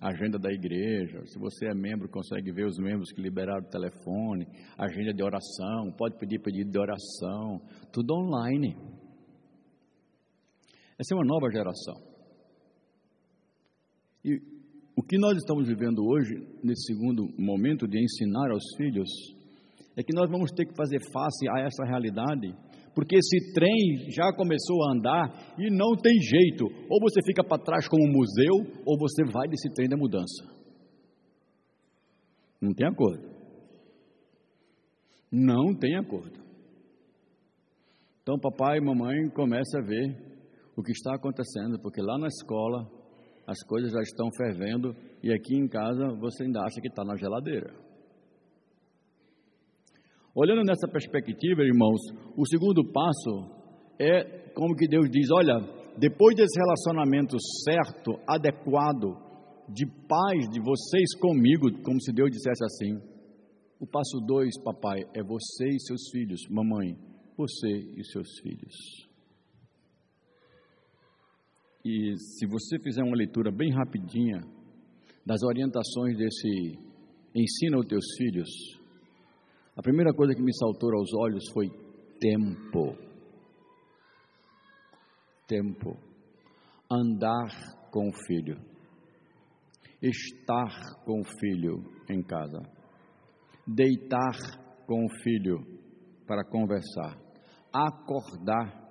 [0.00, 1.24] agenda da igreja.
[1.26, 5.92] Se você é membro, consegue ver os membros que liberaram o telefone, agenda de oração,
[5.96, 7.60] pode pedir pedido de oração,
[7.92, 8.76] tudo online.
[10.98, 11.96] Essa é uma nova geração.
[14.24, 14.40] E
[14.96, 19.08] o que nós estamos vivendo hoje, nesse segundo momento de ensinar aos filhos,
[19.96, 22.54] é que nós vamos ter que fazer face a essa realidade,
[22.94, 26.64] porque esse trem já começou a andar e não tem jeito.
[26.90, 30.44] Ou você fica para trás como um museu, ou você vai desse trem da mudança.
[32.60, 33.28] Não tem acordo.
[35.30, 36.40] Não tem acordo.
[38.22, 40.16] Então, papai e mamãe começam a ver
[40.76, 42.86] o que está acontecendo, porque lá na escola
[43.46, 47.16] as coisas já estão fervendo e aqui em casa você ainda acha que está na
[47.16, 47.87] geladeira.
[50.40, 51.98] Olhando nessa perspectiva, irmãos,
[52.36, 53.50] o segundo passo
[53.98, 55.58] é como que Deus diz: olha,
[55.98, 59.18] depois desse relacionamento certo, adequado,
[59.68, 63.02] de paz de vocês comigo, como se Deus dissesse assim.
[63.80, 66.96] O passo dois, papai, é você e seus filhos, mamãe,
[67.36, 68.76] você e seus filhos.
[71.84, 74.40] E se você fizer uma leitura bem rapidinha
[75.26, 76.78] das orientações desse
[77.34, 78.77] ensina aos teus filhos,
[79.78, 81.68] a primeira coisa que me saltou aos olhos foi
[82.20, 82.98] tempo.
[85.46, 85.96] Tempo.
[86.90, 87.48] Andar
[87.92, 88.58] com o filho.
[90.02, 92.60] Estar com o filho em casa.
[93.66, 94.36] Deitar
[94.86, 95.58] com o filho
[96.26, 97.16] para conversar.
[97.72, 98.86] Acordar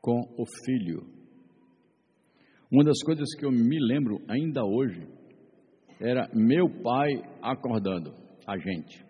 [0.00, 1.16] com o filho
[2.70, 5.06] uma das coisas que eu me lembro ainda hoje
[6.00, 8.12] era meu pai acordando
[8.46, 9.05] a gente.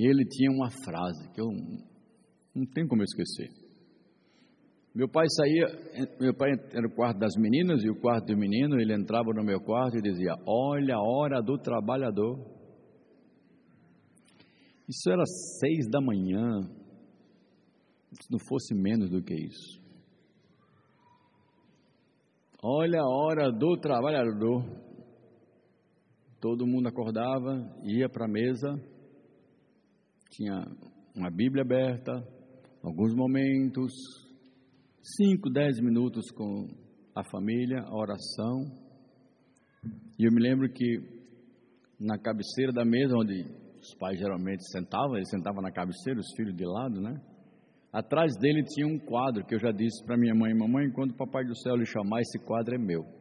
[0.00, 1.48] E ele tinha uma frase que eu
[2.54, 3.50] não tenho como esquecer.
[4.94, 5.66] Meu pai saía,
[6.18, 9.44] meu pai era o quarto das meninas e o quarto do menino, ele entrava no
[9.44, 12.38] meu quarto e dizia: Olha a hora do trabalhador.
[14.88, 15.22] Isso era
[15.60, 16.62] seis da manhã,
[18.22, 19.78] se não fosse menos do que isso.
[22.62, 24.64] Olha a hora do trabalhador.
[26.40, 28.80] Todo mundo acordava, ia para a mesa,
[30.30, 30.64] tinha
[31.14, 32.12] uma Bíblia aberta,
[32.82, 33.92] alguns momentos,
[35.02, 36.66] cinco, dez minutos com
[37.14, 38.64] a família, a oração.
[40.18, 41.20] E eu me lembro que
[41.98, 43.44] na cabeceira da mesa, onde
[43.80, 47.20] os pais geralmente sentavam, eles sentavam na cabeceira, os filhos de lado, né?
[47.92, 51.16] Atrás dele tinha um quadro que eu já disse para minha mãe: Mamãe, quando o
[51.16, 53.19] Papai do Céu lhe chamar, esse quadro é meu.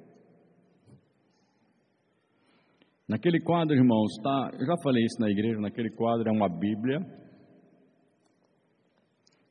[3.10, 7.00] Naquele quadro, irmãos, tá, eu já falei isso na igreja, naquele quadro é uma Bíblia,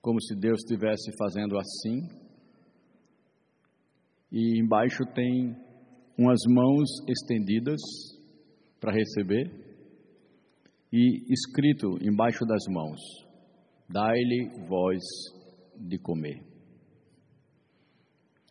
[0.01, 2.09] como se Deus estivesse fazendo assim.
[4.31, 5.57] E embaixo tem
[6.17, 7.81] umas mãos estendidas
[8.79, 9.51] para receber
[10.93, 13.01] e escrito embaixo das mãos:
[13.89, 15.03] dai-lhe voz
[15.77, 16.41] de comer.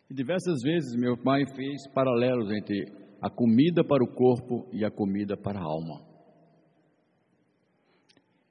[0.10, 4.92] E diversas vezes meu pai fez paralelos entre a comida para o corpo e a
[4.92, 6.06] comida para a alma.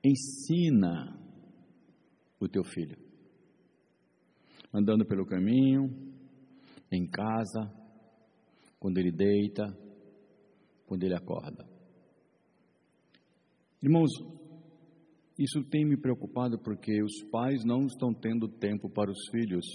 [0.04, 1.18] Ensina
[2.40, 2.96] o teu filho,
[4.72, 5.90] andando pelo caminho,
[6.90, 7.72] em casa,
[8.78, 9.76] quando ele deita,
[10.86, 11.66] quando ele acorda.
[13.82, 14.10] Irmãos,
[15.38, 19.66] isso tem me preocupado porque os pais não estão tendo tempo para os filhos,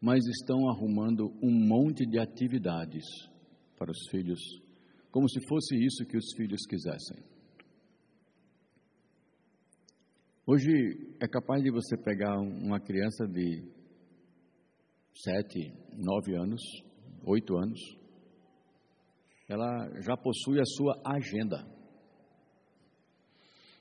[0.00, 3.04] mas estão arrumando um monte de atividades
[3.80, 4.38] para os filhos,
[5.10, 7.16] como se fosse isso que os filhos quisessem.
[10.46, 13.64] Hoje é capaz de você pegar uma criança de
[15.14, 16.60] sete, nove anos,
[17.24, 17.80] oito anos,
[19.48, 21.66] ela já possui a sua agenda.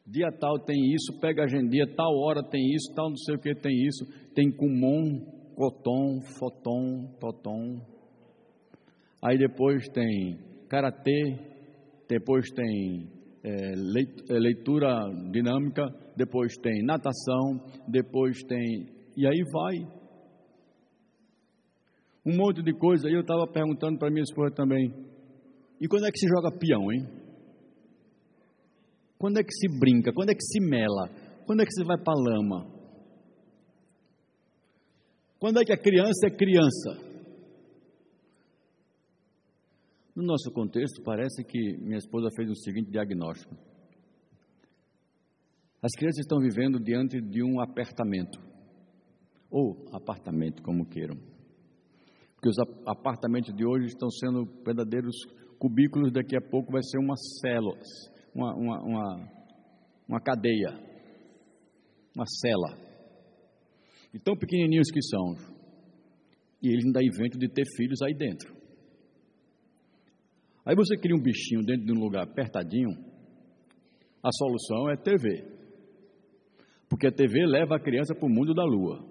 [0.07, 3.39] Dia tal tem isso, pega a agendia, tal hora tem isso, tal não sei o
[3.39, 5.25] que tem isso, tem Kumon,
[5.55, 7.98] Coton, Foton, Toton.
[9.21, 10.39] Aí depois tem
[10.69, 11.37] Karatê,
[12.07, 13.09] depois tem
[13.43, 14.87] é, é, leitura
[15.31, 15.83] dinâmica,
[16.15, 18.87] depois tem natação, depois tem.
[19.15, 19.99] E aí vai.
[22.25, 23.07] Um monte de coisa.
[23.07, 24.93] Aí eu estava perguntando para minha esposa também.
[25.81, 27.07] E quando é que se joga peão, hein?
[29.17, 30.13] Quando é que se brinca?
[30.13, 31.09] Quando é que se mela?
[31.45, 32.79] Quando é que se vai para lama?
[35.39, 37.08] Quando é que a criança é criança?
[40.19, 43.55] No nosso contexto, parece que minha esposa fez o seguinte diagnóstico:
[45.81, 48.37] as crianças estão vivendo diante de um apertamento,
[49.49, 51.15] ou apartamento, como queiram.
[52.35, 55.15] Porque os apartamentos de hoje estão sendo verdadeiros
[55.57, 57.79] cubículos, daqui a pouco vai ser uma célula,
[58.35, 59.31] uma, uma, uma,
[60.05, 60.71] uma cadeia,
[62.13, 62.77] uma cela.
[64.13, 65.35] E tão pequenininhos que são.
[66.61, 68.58] E eles ainda inventam de ter filhos aí dentro.
[70.69, 72.91] Aí você cria um bichinho dentro de um lugar apertadinho,
[74.21, 75.43] a solução é TV.
[76.87, 79.03] Porque a TV leva a criança para o mundo da lua.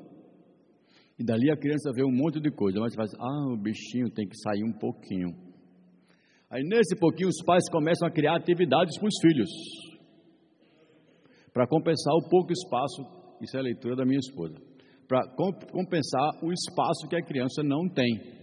[1.18, 4.28] E dali a criança vê um monte de coisa, mas faz, ah, o bichinho tem
[4.28, 5.34] que sair um pouquinho.
[6.48, 9.50] Aí nesse pouquinho os pais começam a criar atividades para os filhos.
[11.52, 13.02] Para compensar o pouco espaço,
[13.42, 14.54] isso é a leitura da minha esposa.
[15.08, 15.26] Para
[15.72, 18.38] compensar o espaço que a criança não tem.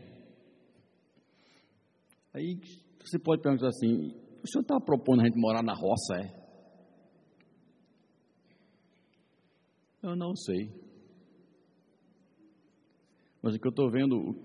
[2.34, 2.59] Aí
[3.05, 4.07] você pode perguntar assim:
[4.43, 6.45] o senhor está propondo a gente morar na roça, é?
[10.01, 10.69] Eu não sei.
[13.41, 14.35] Mas o que eu estou vendo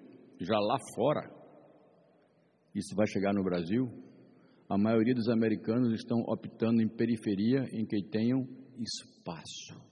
[0.40, 1.30] já lá fora,
[2.74, 3.86] isso vai chegar no Brasil,
[4.68, 8.46] a maioria dos americanos estão optando em periferia em que tenham
[8.78, 9.90] espaço.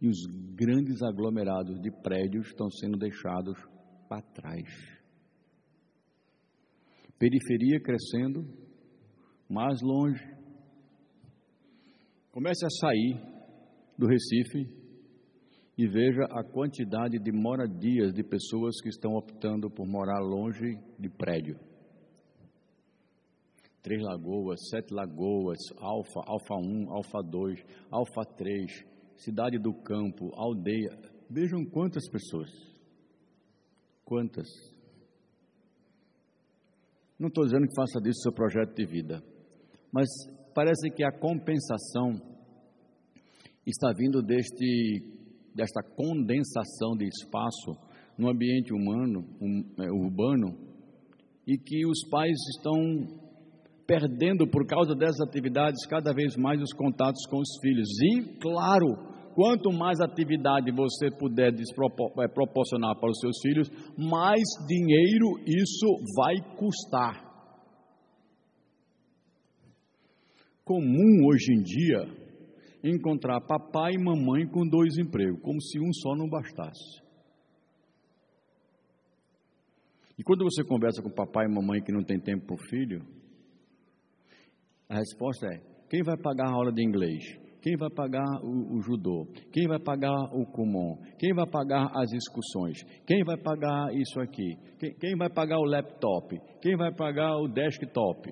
[0.00, 0.18] E os
[0.54, 3.58] grandes aglomerados de prédios estão sendo deixados
[4.08, 4.97] para trás
[7.18, 8.44] periferia crescendo,
[9.48, 10.22] mais longe.
[12.30, 13.20] Comece a sair
[13.98, 14.78] do Recife
[15.76, 21.08] e veja a quantidade de moradias de pessoas que estão optando por morar longe de
[21.08, 21.58] prédio.
[23.82, 28.84] Três Lagoas, Sete Lagoas, Alfa, Alfa 1, Alfa 2, Alfa 3,
[29.16, 30.96] Cidade do Campo, Aldeia.
[31.30, 32.50] Vejam quantas pessoas.
[34.04, 34.46] Quantas?
[37.18, 39.22] Não estou dizendo que faça disso seu projeto de vida,
[39.92, 40.08] mas
[40.54, 42.20] parece que a compensação
[43.66, 45.02] está vindo deste,
[45.54, 47.76] desta condensação de espaço
[48.16, 50.56] no ambiente humano, um, é, urbano,
[51.46, 52.74] e que os pais estão
[53.86, 57.88] perdendo por causa dessas atividades cada vez mais os contatos com os filhos.
[58.02, 58.86] E, claro,
[59.38, 65.86] quanto mais atividade você puder é, proporcionar para os seus filhos, mais dinheiro isso
[66.16, 67.22] vai custar.
[70.64, 72.18] Comum hoje em dia
[72.82, 77.00] encontrar papai e mamãe com dois empregos, como se um só não bastasse.
[80.18, 83.06] E quando você conversa com papai e mamãe que não tem tempo para o filho,
[84.88, 87.47] a resposta é: quem vai pagar a aula de inglês?
[87.60, 89.26] Quem vai pagar o, o, judô?
[89.52, 90.96] Quem vai pagar o kumon?
[91.18, 92.82] Quem vai pagar as excursões?
[93.04, 94.56] Quem vai pagar isso aqui?
[94.78, 96.38] Quem, quem vai pagar o laptop?
[96.62, 98.30] Quem vai pagar o desktop?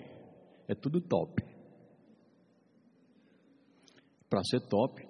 [0.68, 1.42] É tudo top.
[4.30, 5.02] Para ser top,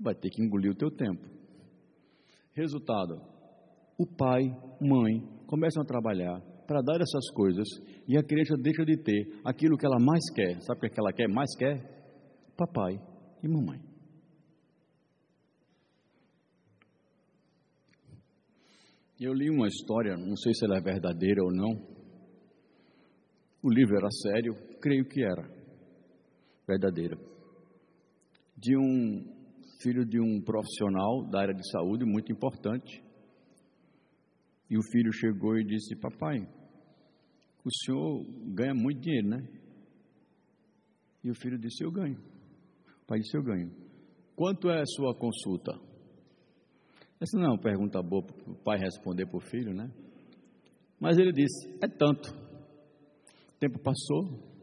[0.00, 1.24] vai ter que engolir o teu tempo.
[2.52, 3.20] Resultado:
[3.98, 4.42] o pai,
[4.80, 7.66] mãe começam a trabalhar para dar essas coisas
[8.08, 10.60] e a criança deixa de ter aquilo que ela mais quer.
[10.62, 11.28] Sabe o que ela quer?
[11.28, 11.95] Mais quer?
[12.56, 12.94] Papai
[13.42, 13.80] e mamãe.
[19.18, 21.96] Eu li uma história, não sei se ela é verdadeira ou não.
[23.62, 25.48] O livro era sério, creio que era
[26.66, 27.16] verdadeira.
[28.56, 29.24] De um
[29.80, 33.02] filho de um profissional da área de saúde muito importante.
[34.68, 36.46] E o filho chegou e disse: Papai,
[37.64, 39.48] o senhor ganha muito dinheiro, né?
[41.24, 42.35] E o filho disse: Eu ganho.
[43.06, 43.70] Pai disse: Eu ganho.
[44.34, 45.72] Quanto é a sua consulta?
[47.20, 49.90] Essa não é uma pergunta boa para o pai responder para o filho, né?
[51.00, 52.28] Mas ele disse: É tanto.
[52.28, 54.54] O tempo passou.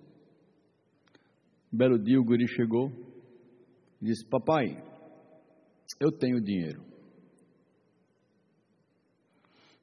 [1.72, 2.90] Um belo dia o guri chegou
[4.02, 4.68] e disse: Papai,
[6.00, 6.84] eu tenho dinheiro.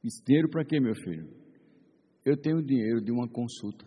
[0.02, 1.28] Disse: Dinheiro para quê, meu filho?
[2.24, 3.84] Eu tenho dinheiro de uma consulta.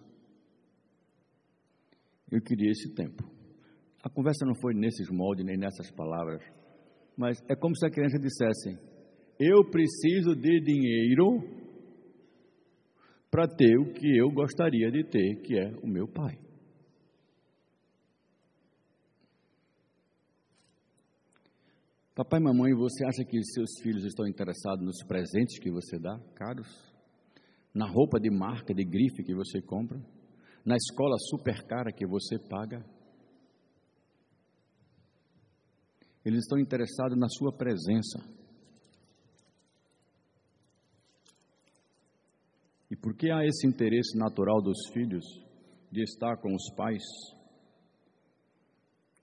[2.32, 3.24] Eu queria esse tempo.
[4.04, 6.44] A conversa não foi nesses moldes nem nessas palavras,
[7.18, 8.78] mas é como se a criança dissesse:
[9.40, 11.40] Eu preciso de dinheiro
[13.32, 16.38] para ter o que eu gostaria de ter, que é o meu pai.
[22.14, 26.20] Papai e mamãe, você acha que seus filhos estão interessados nos presentes que você dá,
[26.36, 26.68] caros?
[27.74, 29.98] Na roupa de marca, de grife que você compra?
[30.64, 32.86] Na escola super cara que você paga?
[36.26, 38.20] Eles estão interessados na sua presença.
[42.90, 45.26] E por que há esse interesse natural dos filhos
[45.92, 47.02] de estar com os pais?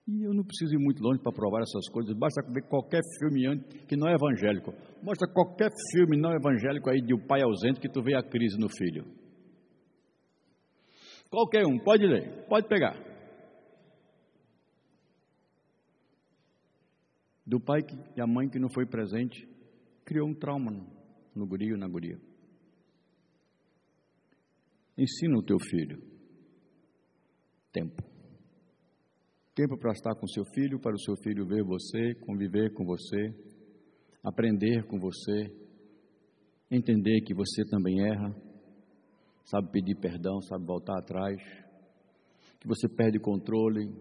[0.08, 3.62] E eu não preciso ir muito longe para provar essas coisas, basta ver qualquer filme
[3.86, 4.74] que não é evangélico.
[5.02, 8.58] Mostra qualquer filme não evangélico aí de um pai ausente que tu vê a crise
[8.58, 9.04] no filho.
[11.30, 13.09] Qualquer um, pode ler, pode pegar.
[17.50, 19.44] Do pai que, e a mãe que não foi presente,
[20.04, 20.86] criou um trauma no,
[21.34, 22.16] no guri ou na guria.
[24.96, 26.00] Ensina o teu filho.
[27.72, 28.04] Tempo.
[29.52, 33.34] Tempo para estar com seu filho, para o seu filho ver você, conviver com você,
[34.22, 35.52] aprender com você,
[36.70, 38.32] entender que você também erra,
[39.44, 41.42] sabe pedir perdão, sabe voltar atrás,
[42.60, 43.92] que você perde controle,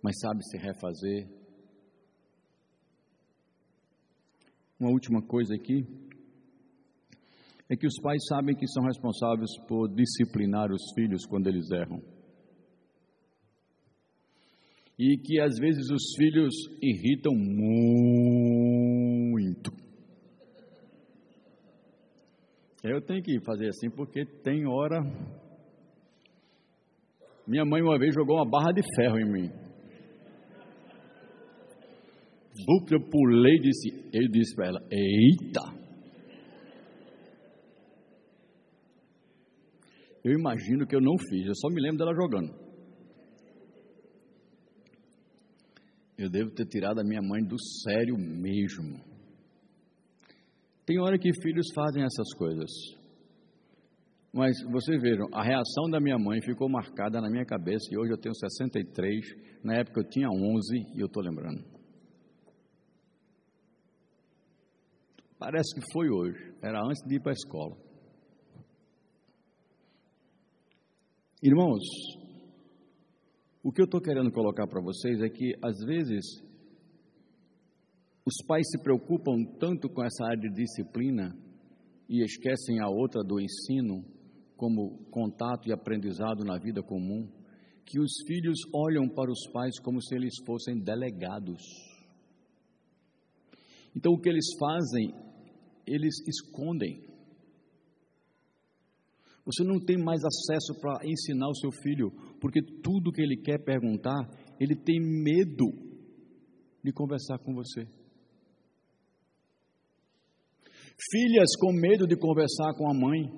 [0.00, 1.35] mas sabe se refazer.
[4.78, 5.84] Uma última coisa aqui
[7.68, 12.00] é que os pais sabem que são responsáveis por disciplinar os filhos quando eles erram
[14.98, 17.70] e que às vezes os filhos irritam muito.
[22.82, 25.02] Eu tenho que fazer assim porque tem hora.
[27.46, 29.65] Minha mãe uma vez jogou uma barra de ferro em mim.
[32.90, 35.76] Eu pulei e disse, eu disse para ela, eita!
[40.24, 42.52] Eu imagino que eu não fiz, eu só me lembro dela jogando.
[46.18, 49.00] Eu devo ter tirado a minha mãe do sério mesmo.
[50.84, 52.70] Tem hora que filhos fazem essas coisas.
[54.32, 58.12] Mas vocês vejam, a reação da minha mãe ficou marcada na minha cabeça e hoje
[58.12, 61.75] eu tenho 63, na época eu tinha 11 e eu estou lembrando.
[65.38, 67.76] Parece que foi hoje, era antes de ir para a escola.
[71.42, 71.82] Irmãos,
[73.62, 76.42] o que eu estou querendo colocar para vocês é que, às vezes,
[78.24, 81.36] os pais se preocupam tanto com essa área de disciplina
[82.08, 84.04] e esquecem a outra do ensino,
[84.56, 87.28] como contato e aprendizado na vida comum,
[87.84, 91.62] que os filhos olham para os pais como se eles fossem delegados.
[93.96, 95.14] Então, o que eles fazem,
[95.86, 97.02] eles escondem.
[99.46, 103.64] Você não tem mais acesso para ensinar o seu filho, porque tudo que ele quer
[103.64, 104.28] perguntar,
[104.60, 105.66] ele tem medo
[106.84, 107.86] de conversar com você.
[111.10, 113.30] Filhas com medo de conversar com a mãe,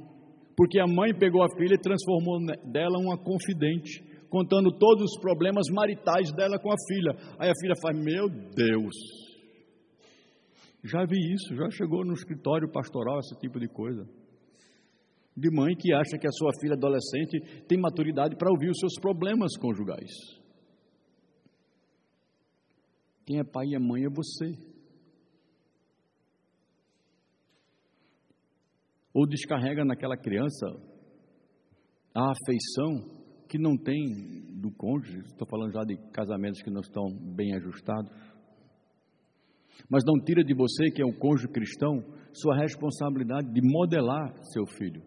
[0.57, 2.39] porque a mãe pegou a filha e transformou
[2.73, 7.37] dela uma confidente, contando todos os problemas maritais dela com a filha.
[7.39, 8.95] Aí a filha faz: Meu Deus,
[10.91, 14.07] já vi isso, já chegou no escritório pastoral esse tipo de coisa
[15.39, 18.95] de mãe que acha que a sua filha adolescente tem maturidade para ouvir os seus
[19.01, 20.11] problemas conjugais.
[23.25, 24.59] Quem é pai e é mãe é você.
[29.15, 30.67] Ou descarrega naquela criança
[32.15, 33.17] a afeição
[33.49, 33.97] que não tem
[34.61, 38.11] do cônjuge, estou falando já de casamentos que não estão bem ajustados.
[39.89, 42.03] Mas não tira de você, que é um cônjuge cristão,
[42.33, 45.03] sua responsabilidade de modelar seu filho.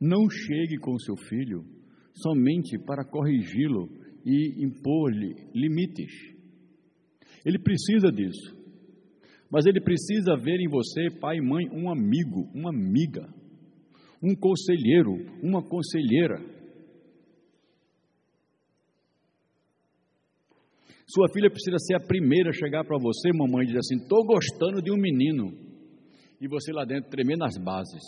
[0.00, 1.64] Não chegue com seu filho
[2.14, 3.88] somente para corrigi-lo
[4.24, 6.12] e impor-lhe limites.
[7.44, 8.58] Ele precisa disso.
[9.50, 13.28] Mas ele precisa ver em você, pai e mãe, um amigo, uma amiga,
[14.22, 15.12] um conselheiro,
[15.42, 16.38] uma conselheira.
[21.12, 24.24] Sua filha precisa ser a primeira a chegar para você, mamãe, e dizer assim: estou
[24.24, 25.50] gostando de um menino.
[26.40, 28.02] E você lá dentro tremendo nas bases.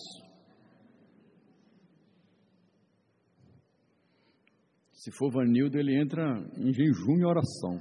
[4.92, 6.22] Se for Vanildo, ele entra
[6.57, 7.80] em jejum e oração.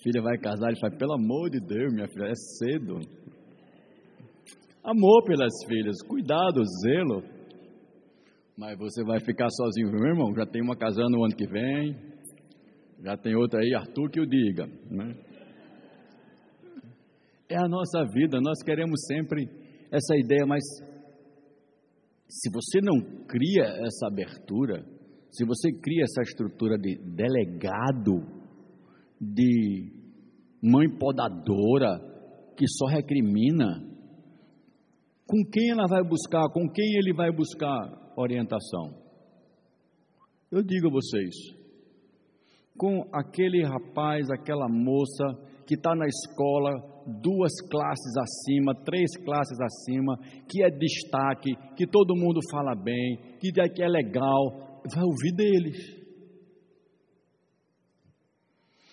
[0.00, 3.00] Filha vai casar, ele fala, pelo amor de Deus, minha filha, é cedo.
[4.84, 7.37] Amor pelas filhas, cuidado, zelo.
[8.58, 10.34] Mas você vai ficar sozinho, meu irmão?
[10.34, 11.96] Já tem uma casando no ano que vem,
[13.04, 14.66] já tem outra aí, Arthur que o diga.
[14.90, 15.14] Né?
[17.48, 19.48] É a nossa vida, nós queremos sempre
[19.92, 20.64] essa ideia, mas
[22.28, 24.84] se você não cria essa abertura,
[25.30, 28.26] se você cria essa estrutura de delegado,
[29.20, 29.92] de
[30.60, 32.00] mãe podadora,
[32.56, 33.86] que só recrimina,
[35.28, 38.94] com quem ela vai buscar, com quem ele vai buscar orientação?
[40.50, 41.34] Eu digo a vocês,
[42.76, 45.24] com aquele rapaz, aquela moça
[45.66, 46.70] que está na escola
[47.06, 50.16] duas classes acima, três classes acima,
[50.48, 53.50] que é destaque, que todo mundo fala bem, que
[53.82, 55.98] é legal, vai ouvir deles.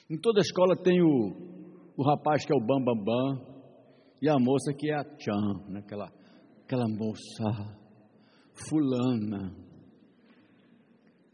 [0.10, 3.56] Em toda escola tem o, o rapaz que é o bambambam bam, bam,
[4.22, 5.80] e a moça que é a tchan, né?
[5.80, 6.12] aquela,
[6.64, 7.85] aquela moça
[8.70, 9.56] fulana.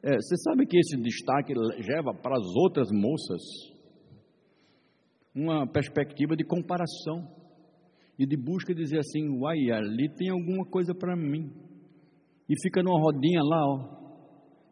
[0.03, 3.41] É, você sabe que esse destaque leva para as outras moças
[5.33, 7.27] uma perspectiva de comparação
[8.17, 11.51] e de busca de dizer assim, uai, ali tem alguma coisa para mim.
[12.49, 14.01] E fica numa rodinha lá, ó,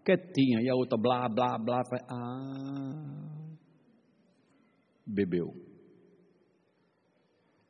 [0.03, 3.29] quietinha, e a outra blá, blá, blá, faz, ah,
[5.05, 5.53] bebeu.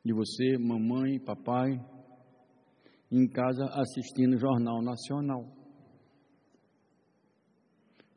[0.04, 1.78] E você, mamãe, papai,
[3.10, 5.44] em casa assistindo Jornal Nacional.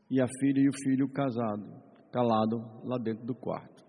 [0.10, 1.82] E a filha e o filho casado,
[2.12, 3.84] calado lá dentro do quarto.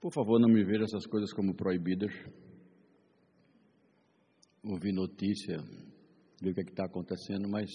[0.00, 2.12] Por favor, não me veja essas coisas como proibidas.
[4.62, 5.58] Ouvir notícia,
[6.42, 7.70] ver o que é está acontecendo, mas,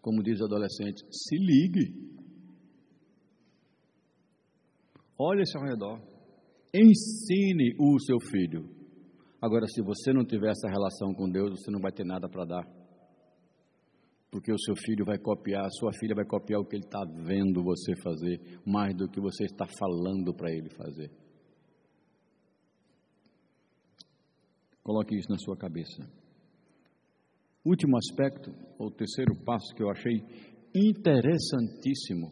[0.00, 2.12] como diz o adolescente, se ligue.
[5.18, 6.00] Olhe-se ao redor.
[6.74, 8.81] Ensine o seu filho.
[9.42, 12.44] Agora, se você não tiver essa relação com Deus, você não vai ter nada para
[12.44, 12.64] dar.
[14.30, 17.04] Porque o seu filho vai copiar, a sua filha vai copiar o que ele está
[17.04, 21.10] vendo você fazer, mais do que você está falando para ele fazer.
[24.84, 26.08] Coloque isso na sua cabeça.
[27.64, 30.22] Último aspecto, ou terceiro passo que eu achei
[30.72, 32.30] interessantíssimo,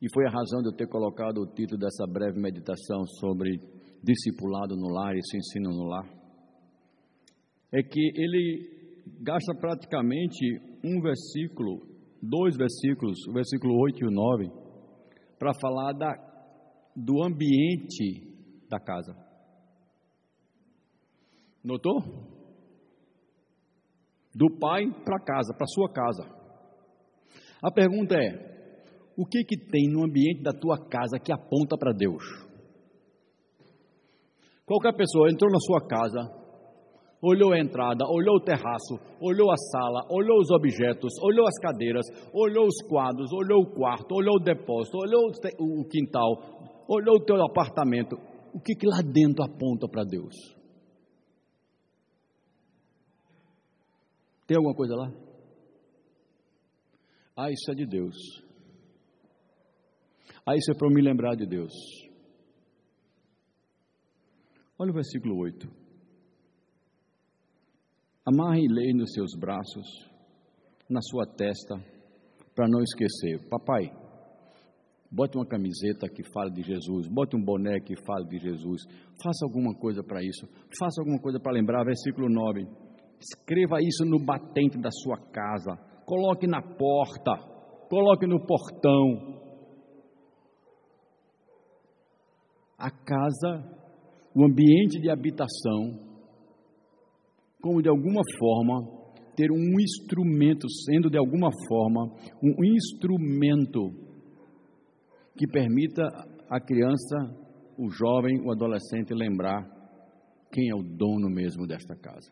[0.00, 4.76] e foi a razão de eu ter colocado o título dessa breve meditação sobre discipulado
[4.76, 6.08] no lar, esse ensino no lar,
[7.72, 8.76] é que ele
[9.20, 11.86] gasta praticamente um versículo,
[12.22, 14.50] dois versículos, o versículo 8 e o 9,
[15.38, 16.12] para falar da,
[16.94, 19.14] do ambiente da casa.
[21.62, 22.00] Notou?
[24.34, 26.22] Do pai para casa, para sua casa.
[27.62, 28.56] A pergunta é:
[29.16, 32.45] o que que tem no ambiente da tua casa que aponta para Deus?
[34.66, 36.18] Qualquer pessoa entrou na sua casa,
[37.22, 42.04] olhou a entrada, olhou o terraço, olhou a sala, olhou os objetos, olhou as cadeiras,
[42.34, 47.36] olhou os quadros, olhou o quarto, olhou o depósito, olhou o quintal, olhou o teu
[47.44, 48.16] apartamento.
[48.52, 50.34] O que que lá dentro aponta para Deus?
[54.48, 55.12] Tem alguma coisa lá?
[57.36, 58.16] Ah, isso é de Deus.
[60.44, 61.72] Ah, isso é para me lembrar de Deus.
[64.78, 65.66] Olha o versículo 8.
[68.26, 69.86] Amarre lei nos seus braços,
[70.90, 71.76] na sua testa,
[72.54, 73.48] para não esquecer.
[73.48, 73.90] Papai,
[75.10, 78.82] bote uma camiseta que fale de Jesus, bote um boné que fale de Jesus,
[79.22, 80.46] faça alguma coisa para isso,
[80.78, 81.84] faça alguma coisa para lembrar.
[81.84, 82.66] Versículo 9
[83.18, 85.76] Escreva isso no batente da sua casa.
[86.04, 87.32] Coloque na porta.
[87.88, 89.40] Coloque no portão.
[92.78, 93.75] A casa,
[94.36, 95.98] o ambiente de habitação,
[97.62, 102.04] como de alguma forma ter um instrumento, sendo de alguma forma
[102.42, 103.80] um instrumento
[105.38, 106.02] que permita
[106.50, 107.16] a criança,
[107.78, 109.64] o jovem, o adolescente lembrar
[110.52, 112.30] quem é o dono mesmo desta casa.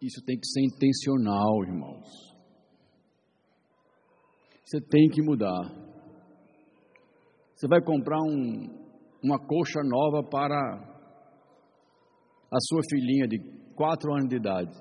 [0.00, 2.06] Isso tem que ser intencional, irmãos.
[4.64, 5.83] Você tem que mudar.
[7.54, 8.68] Você vai comprar um,
[9.22, 10.56] uma coxa nova para
[12.52, 13.38] a sua filhinha de
[13.74, 14.72] quatro anos de idade.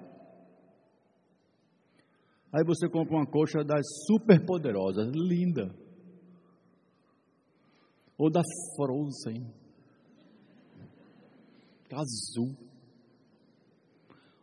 [2.51, 5.73] Aí você compra uma coxa das super poderosas, linda.
[8.17, 8.41] Ou da
[8.75, 9.63] Frozen.
[11.91, 12.57] Azul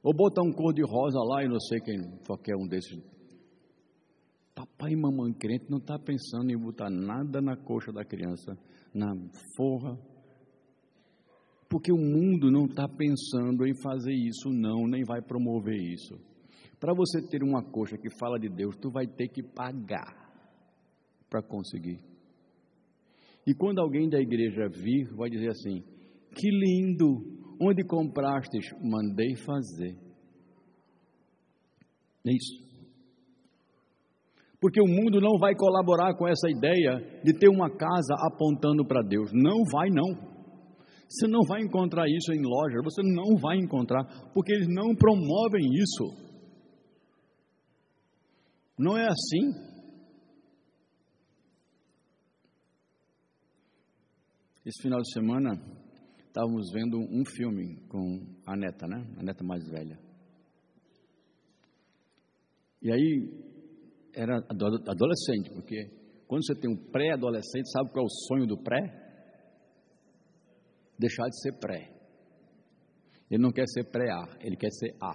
[0.05, 2.97] Ou botar um cor de rosa lá e não sei quem, qualquer um desses.
[4.55, 8.57] Papai e mamãe crente não está pensando em botar nada na coxa da criança,
[8.95, 9.13] na
[9.57, 9.99] forra.
[11.69, 16.19] Porque o mundo não está pensando em fazer isso, não, nem vai promover isso.
[16.81, 20.19] Para você ter uma coxa que fala de Deus, tu vai ter que pagar
[21.29, 22.01] para conseguir.
[23.47, 25.83] E quando alguém da igreja vir, vai dizer assim:
[26.35, 27.39] Que lindo!
[27.63, 28.71] Onde comprastes?
[28.83, 29.95] Mandei fazer.
[32.27, 32.70] É isso.
[34.61, 39.03] Porque o mundo não vai colaborar com essa ideia de ter uma casa apontando para
[39.03, 39.31] Deus.
[39.33, 40.31] Não vai, não.
[41.09, 45.67] Você não vai encontrar isso em loja, você não vai encontrar, porque eles não promovem
[45.73, 46.31] isso.
[48.79, 49.71] Não é assim.
[54.65, 55.51] Esse final de semana,
[56.19, 59.05] estávamos vendo um filme com a neta, né?
[59.19, 59.99] A neta mais velha.
[62.81, 63.50] E aí,
[64.15, 65.91] era adolescente, porque
[66.27, 68.81] quando você tem um pré-adolescente, sabe qual é o sonho do pré?
[70.99, 71.91] Deixar de ser pré.
[73.31, 75.15] Ele não quer ser pré-A, ele quer ser A.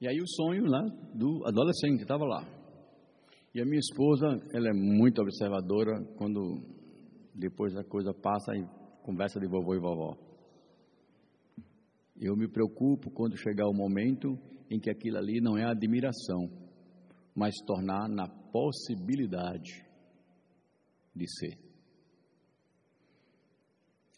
[0.00, 0.82] E aí o sonho lá
[1.14, 2.46] do adolescente que estava lá.
[3.54, 6.60] E a minha esposa, ela é muito observadora quando
[7.34, 8.66] depois a coisa passa e
[9.02, 10.25] conversa de vovô e vovó.
[12.20, 14.38] Eu me preocupo quando chegar o momento
[14.70, 16.48] em que aquilo ali não é admiração,
[17.34, 19.84] mas tornar na possibilidade
[21.14, 21.58] de ser.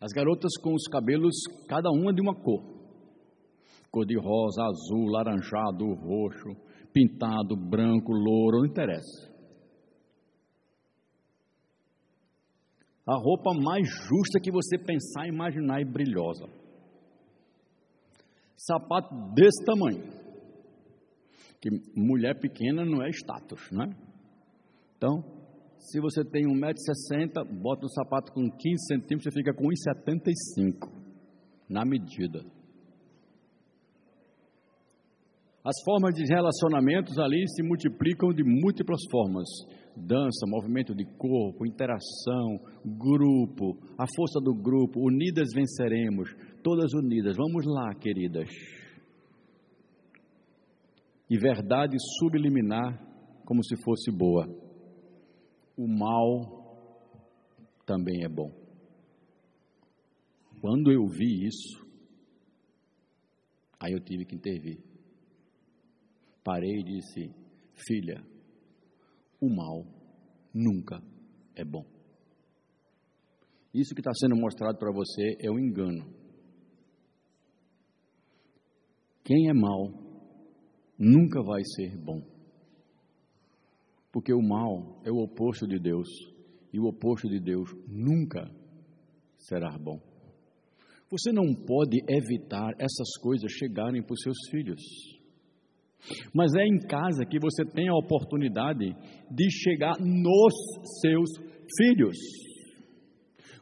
[0.00, 1.34] As garotas com os cabelos,
[1.68, 2.62] cada uma de uma cor:
[3.90, 6.50] cor de rosa, azul, laranjado, roxo,
[6.92, 9.28] pintado, branco, louro, não interessa.
[13.04, 16.46] A roupa mais justa que você pensar, imaginar e brilhosa.
[18.58, 20.02] Sapato desse tamanho.
[21.60, 23.88] Que mulher pequena não é status, né?
[24.96, 25.22] Então,
[25.78, 30.90] se você tem 1,60m, bota um sapato com 15 centímetros, você fica com 1,75
[31.68, 32.40] na medida.
[35.64, 39.46] As formas de relacionamentos ali se multiplicam de múltiplas formas:
[39.94, 45.06] dança, movimento de corpo, interação, grupo, a força do grupo.
[45.06, 46.30] Unidas venceremos,
[46.62, 47.36] todas unidas.
[47.36, 48.48] Vamos lá, queridas.
[51.30, 52.98] E verdade subliminar,
[53.44, 54.46] como se fosse boa.
[55.76, 56.58] O mal
[57.86, 58.50] também é bom.
[60.60, 61.86] Quando eu vi isso,
[63.78, 64.88] aí eu tive que intervir
[66.48, 67.30] parei e disse:
[67.86, 68.24] Filha,
[69.38, 69.84] o mal
[70.54, 70.98] nunca
[71.54, 71.84] é bom.
[73.74, 76.17] Isso que está sendo mostrado para você é o engano.
[79.28, 79.92] Quem é mal
[80.98, 82.22] nunca vai ser bom.
[84.10, 86.08] Porque o mal é o oposto de Deus.
[86.72, 88.50] E o oposto de Deus nunca
[89.36, 90.00] será bom.
[91.10, 94.80] Você não pode evitar essas coisas chegarem para os seus filhos.
[96.34, 98.96] Mas é em casa que você tem a oportunidade
[99.30, 100.54] de chegar nos
[101.02, 101.28] seus
[101.76, 102.16] filhos.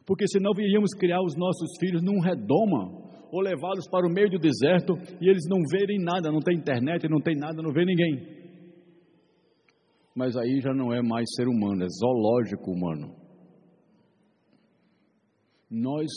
[0.05, 4.39] Porque senão iríamos criar os nossos filhos num redoma ou levá-los para o meio do
[4.39, 8.37] deserto e eles não verem nada, não tem internet, não tem nada, não vê ninguém.
[10.15, 13.15] Mas aí já não é mais ser humano, é zoológico humano.
[15.69, 16.07] Nós,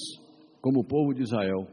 [0.63, 1.67] como povo de Israel,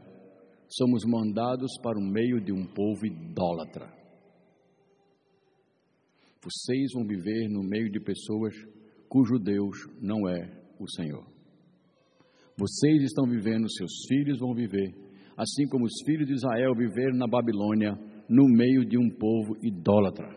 [0.68, 3.86] somos mandados para o meio de um povo idólatra.
[6.42, 8.54] Vocês vão viver no meio de pessoas
[9.08, 11.26] cujo Deus não é o Senhor.
[12.56, 14.92] Vocês estão vivendo, seus filhos vão viver,
[15.38, 17.96] assim como os filhos de Israel viveram na Babilônia,
[18.28, 20.36] no meio de um povo idólatra.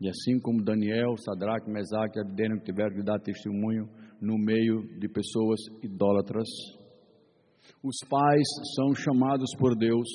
[0.00, 3.88] E assim como Daniel, Sadraque, Mesaque e Abdeno tiveram que dar testemunho
[4.22, 6.46] no meio de pessoas idólatras,
[7.82, 10.08] os pais são chamados por Deus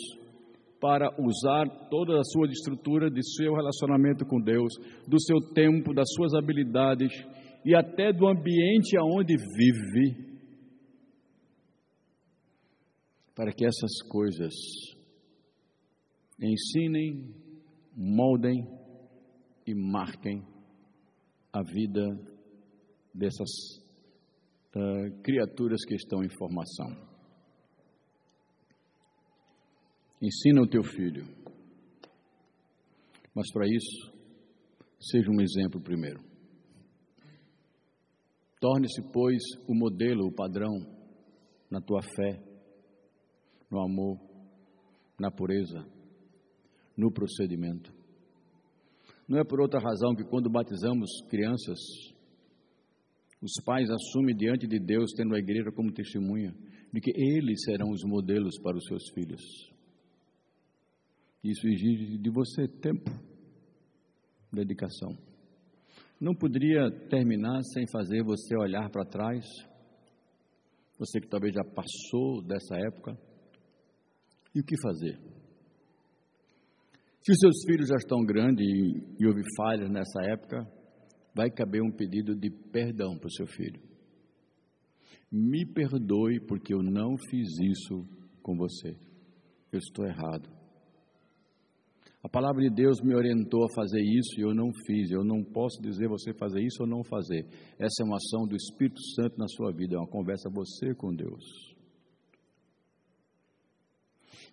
[0.79, 4.73] para usar toda a sua estrutura de seu relacionamento com Deus,
[5.07, 7.11] do seu tempo, das suas habilidades
[7.65, 10.34] e até do ambiente aonde vive,
[13.35, 14.53] para que essas coisas
[16.39, 17.35] ensinem,
[17.93, 18.65] moldem
[19.67, 20.41] e marquem
[21.51, 22.01] a vida
[23.13, 23.49] dessas
[24.75, 26.87] uh, criaturas que estão em formação.
[30.21, 31.25] Ensina o teu filho.
[33.33, 34.13] Mas para isso,
[34.99, 36.23] seja um exemplo primeiro.
[38.61, 40.79] Torne-se, pois, o modelo, o padrão
[41.69, 42.54] na tua fé,
[43.75, 44.17] no amor,
[45.19, 45.85] na pureza,
[46.95, 47.93] no procedimento.
[49.27, 51.79] Não é por outra razão que quando batizamos crianças,
[53.41, 56.55] os pais assumem diante de Deus, tendo a igreja como testemunha,
[56.93, 59.41] de que eles serão os modelos para os seus filhos.
[61.43, 63.11] Isso exige de você tempo,
[64.53, 65.17] dedicação.
[66.19, 69.45] Não poderia terminar sem fazer você olhar para trás,
[70.97, 73.17] você que talvez já passou dessa época,
[74.55, 75.19] e o que fazer?
[77.21, 80.65] Se os seus filhos já estão grandes e, e houve falhas nessa época,
[81.35, 83.81] vai caber um pedido de perdão para o seu filho.
[85.31, 88.07] Me perdoe porque eu não fiz isso
[88.41, 88.95] com você.
[89.71, 90.49] Eu estou errado.
[92.23, 95.11] A palavra de Deus me orientou a fazer isso e eu não fiz.
[95.11, 97.45] Eu não posso dizer você fazer isso ou não fazer.
[97.77, 101.13] Essa é uma ação do Espírito Santo na sua vida, é uma conversa você com
[101.13, 101.74] Deus.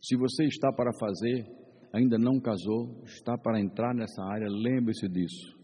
[0.02, 1.46] Se você está para fazer,
[1.92, 5.56] ainda não casou, está para entrar nessa área, lembre-se disso.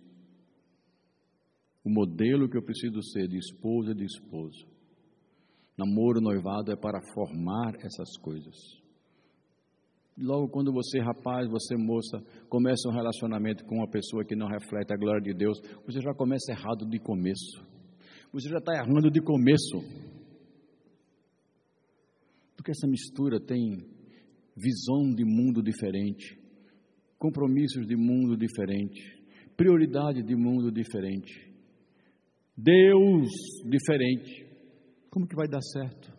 [1.84, 4.64] O modelo que eu preciso ser de esposa e de esposo.
[5.76, 8.54] Namoro, noivado é para formar essas coisas.
[10.16, 14.92] Logo quando você, rapaz, você, moça, começa um relacionamento com uma pessoa que não reflete
[14.92, 17.64] a glória de Deus, você já começa errado de começo.
[18.32, 19.78] Você já está errando de começo.
[22.56, 23.97] Porque essa mistura tem
[24.60, 26.38] visão de mundo diferente,
[27.18, 29.00] compromissos de mundo diferente,
[29.56, 31.48] prioridade de mundo diferente.
[32.56, 33.28] Deus
[33.64, 34.46] diferente.
[35.10, 36.12] Como que vai dar certo?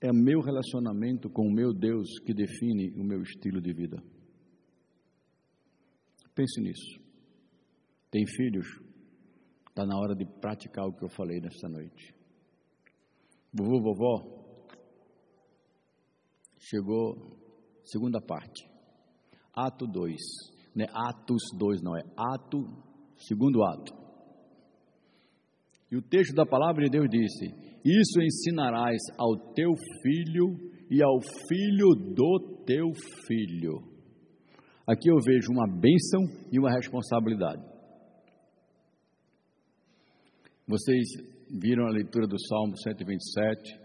[0.00, 4.02] É meu relacionamento com o meu Deus que define o meu estilo de vida.
[6.34, 7.00] Pense nisso.
[8.10, 8.66] Tem filhos?
[9.68, 12.14] Está na hora de praticar o que eu falei nesta noite.
[13.52, 14.41] Vovô, vovó,
[16.62, 17.16] chegou
[17.84, 18.68] segunda parte.
[19.54, 20.16] Ato 2.
[20.74, 22.64] Não é Atos 2, não, é Ato
[23.16, 23.92] segundo ato.
[25.90, 27.46] E o texto da palavra de Deus disse:
[27.84, 30.56] Isso ensinarás ao teu filho
[30.90, 32.92] e ao filho do teu
[33.26, 33.92] filho.
[34.86, 37.62] Aqui eu vejo uma bênção e uma responsabilidade.
[40.66, 41.06] Vocês
[41.50, 43.81] viram a leitura do Salmo 127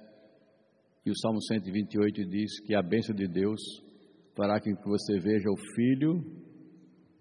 [1.08, 3.62] e o Salmo 128 diz que a bênção de Deus
[4.36, 6.22] fará com que você veja o filho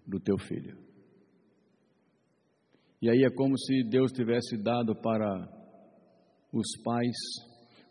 [0.05, 0.77] do teu filho.
[3.01, 5.25] E aí é como se Deus tivesse dado para
[6.51, 7.15] os pais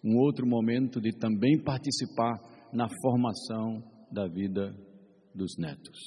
[0.05, 2.34] um outro momento de também participar
[2.74, 3.82] na formação
[4.12, 4.76] da vida
[5.34, 5.99] dos netos.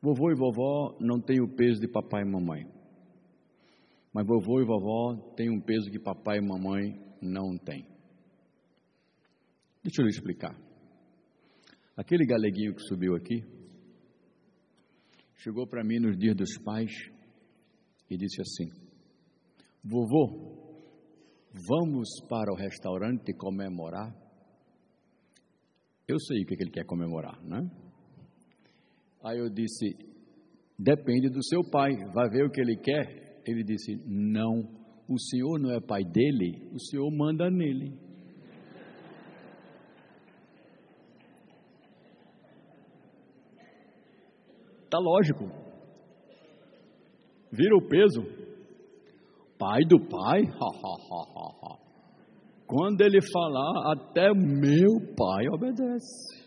[0.00, 2.64] Vovô e vovó não têm o peso de papai e mamãe,
[4.14, 7.86] mas vovô e vovó têm um peso que papai e mamãe não têm.
[9.82, 10.54] Deixa eu lhe explicar.
[11.96, 13.42] Aquele galeguinho que subiu aqui,
[15.36, 16.92] chegou para mim nos dias dos pais
[18.08, 18.70] e disse assim:
[19.82, 20.80] Vovô,
[21.68, 24.14] vamos para o restaurante comemorar?
[26.06, 27.70] Eu sei o que ele quer comemorar, né?
[29.22, 29.96] Aí eu disse:
[30.78, 33.42] Depende do seu pai, vai ver o que ele quer.
[33.46, 34.79] Ele disse: Não,
[35.10, 37.92] o senhor não é pai dele, o senhor manda nele.
[44.84, 45.44] Está lógico.
[47.52, 48.22] Vira o peso.
[49.58, 50.42] Pai do pai,
[52.66, 56.40] Quando ele falar, até meu pai obedece.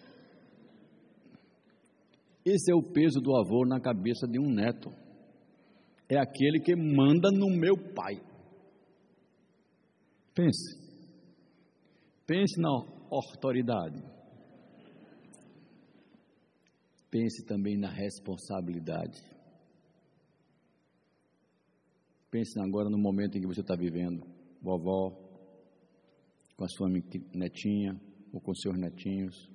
[2.46, 4.90] Esse é o peso do avô na cabeça de um neto.
[6.10, 8.33] É aquele que manda no meu pai.
[10.34, 10.82] Pense.
[12.26, 12.70] Pense na
[13.12, 14.02] autoridade.
[17.14, 19.22] pense também na responsabilidade.
[22.32, 24.26] Pense agora no momento em que você está vivendo,
[24.60, 25.12] vovó,
[26.58, 28.02] com a sua netinha
[28.34, 29.48] ou com seus netinhos.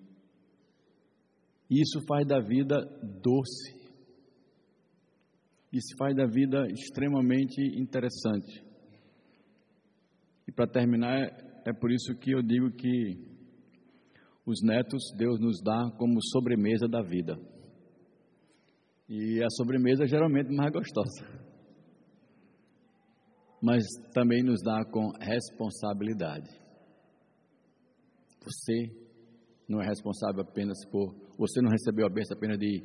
[1.68, 2.76] Isso faz da vida
[3.20, 3.76] doce.
[5.72, 8.68] Isso faz da vida extremamente interessante.
[10.49, 11.28] E para terminar,
[11.66, 13.22] é por isso que eu digo que
[14.46, 17.38] os netos Deus nos dá como sobremesa da vida.
[19.07, 21.22] E a sobremesa é geralmente mais gostosa.
[23.62, 23.84] Mas
[24.14, 26.49] também nos dá com responsabilidade.
[28.42, 28.90] Você
[29.68, 31.14] não é responsável apenas por.
[31.36, 32.82] Você não recebeu a bênção apenas de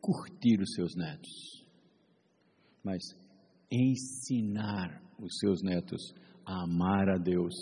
[0.00, 1.30] curtir os seus netos,
[2.82, 3.00] mas
[3.70, 6.00] ensinar os seus netos
[6.50, 7.54] a amar a Deus,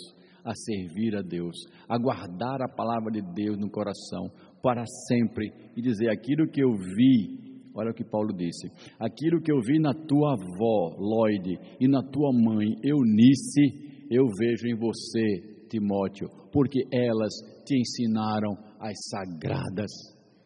[0.43, 1.55] a servir a Deus,
[1.87, 4.31] a guardar a palavra de Deus no coração
[4.61, 7.49] para sempre e dizer aquilo que eu vi.
[7.75, 8.67] Olha o que Paulo disse:
[8.99, 14.67] aquilo que eu vi na tua avó, Lloyd, e na tua mãe, Eunice, eu vejo
[14.67, 17.31] em você, Timóteo, porque elas
[17.65, 19.91] te ensinaram as sagradas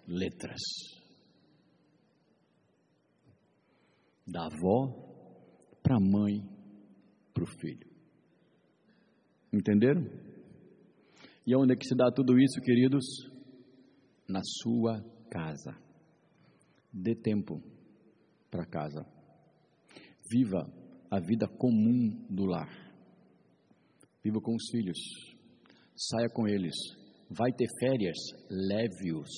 [0.05, 0.59] letras.
[4.27, 5.03] Da avó
[5.81, 6.41] para a mãe,
[7.33, 7.92] para o filho.
[9.53, 10.03] Entenderam?
[11.45, 13.05] E onde é que se dá tudo isso, queridos?
[14.27, 14.99] Na sua
[15.29, 15.77] casa.
[16.91, 17.61] Dê tempo
[18.49, 19.05] para casa.
[20.31, 20.67] Viva
[21.11, 22.69] a vida comum do lar.
[24.23, 24.97] Viva com os filhos.
[25.95, 26.73] Saia com eles.
[27.29, 28.17] Vai ter férias,
[28.49, 29.29] leve-os.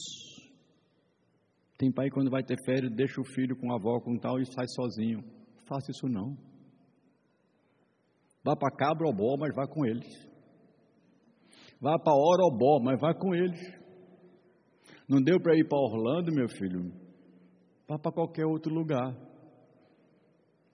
[1.78, 4.46] Tem pai quando vai ter férias, deixa o filho com a avó com tal e
[4.46, 5.22] sai sozinho.
[5.68, 6.38] Faça isso não.
[8.46, 10.06] Vá para Cabrobó, mas vá com eles.
[11.82, 13.60] Vá para Orobó, mas vá com eles.
[15.10, 16.92] Não deu para ir para Orlando, meu filho?
[17.88, 19.16] Vá para qualquer outro lugar.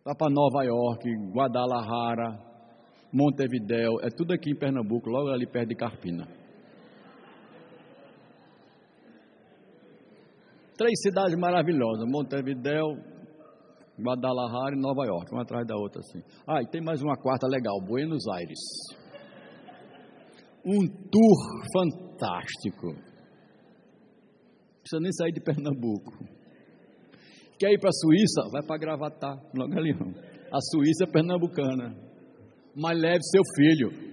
[0.03, 2.51] Vá para Nova York, Guadalajara,
[3.13, 6.27] Montevidéu, é tudo aqui em Pernambuco, logo ali perto de Carpina.
[10.77, 12.97] Três cidades maravilhosas: Montevidéu,
[14.01, 16.21] Guadalajara e Nova York, uma atrás da outra assim.
[16.47, 18.59] Ah, e tem mais uma quarta legal, Buenos Aires.
[20.65, 21.39] Um tour
[21.73, 22.87] fantástico.
[24.81, 26.11] Precisa nem sair de Pernambuco.
[27.61, 28.41] Quer ir para a Suíça?
[28.51, 29.93] Vai para Gravatar, logo ali.
[30.51, 31.95] A Suíça é pernambucana.
[32.75, 34.11] Mas leve seu filho.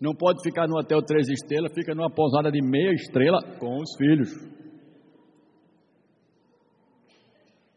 [0.00, 3.96] Não pode ficar no hotel três estrelas, fica numa pousada de meia estrela com os
[3.96, 4.28] filhos.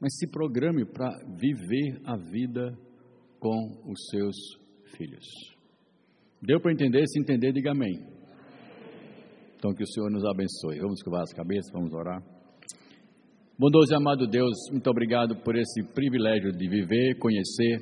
[0.02, 2.76] Mas se programe para viver a vida
[3.40, 4.36] com os seus
[4.98, 5.26] filhos.
[6.42, 7.06] Deu para entender?
[7.08, 7.94] Se entender, diga amém.
[9.56, 10.80] Então, que o Senhor nos abençoe.
[10.80, 12.20] Vamos curvar as cabeças, vamos orar.
[13.60, 17.78] Bondoso e amado Deus, muito obrigado por esse privilégio de viver, conhecer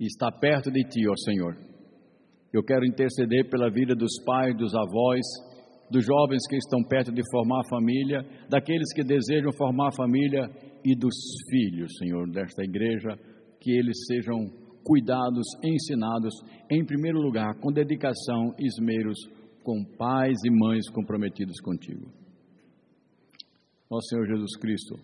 [0.00, 1.58] e estar perto de Ti, ó Senhor.
[2.54, 5.20] Eu quero interceder pela vida dos pais, dos avós,
[5.92, 10.48] dos jovens que estão perto de formar família, daqueles que desejam formar família
[10.82, 11.14] e dos
[11.50, 13.16] filhos, Senhor, desta igreja,
[13.60, 14.50] que eles sejam
[14.82, 16.34] cuidados, ensinados,
[16.70, 19.18] em primeiro lugar, com dedicação e esmeros,
[19.62, 22.10] com pais e mães comprometidos contigo.
[23.88, 24.94] Ó Senhor Jesus Cristo,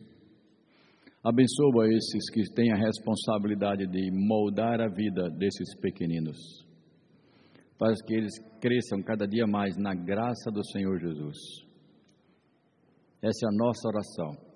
[1.22, 6.66] abençoa esses que têm a responsabilidade de moldar a vida desses pequeninos,
[7.78, 11.38] para que eles cresçam cada dia mais na graça do Senhor Jesus.
[13.22, 14.48] Essa é a nossa oração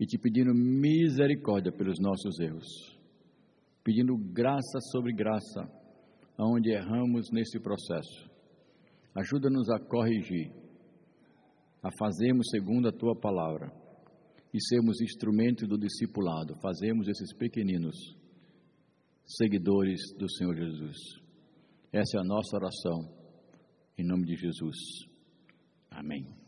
[0.00, 2.66] e te pedindo misericórdia pelos nossos erros,
[3.84, 5.70] pedindo graça sobre graça,
[6.36, 8.30] aonde erramos nesse processo.
[9.14, 10.50] Ajuda-nos a corrigir,
[11.82, 13.70] a fazermos segundo a tua palavra
[14.52, 17.96] e sermos instrumentos do discipulado, fazemos esses pequeninos
[19.24, 21.21] seguidores do Senhor Jesus.
[21.92, 23.06] Essa é a nossa oração,
[23.98, 24.78] em nome de Jesus.
[25.90, 26.41] Amém.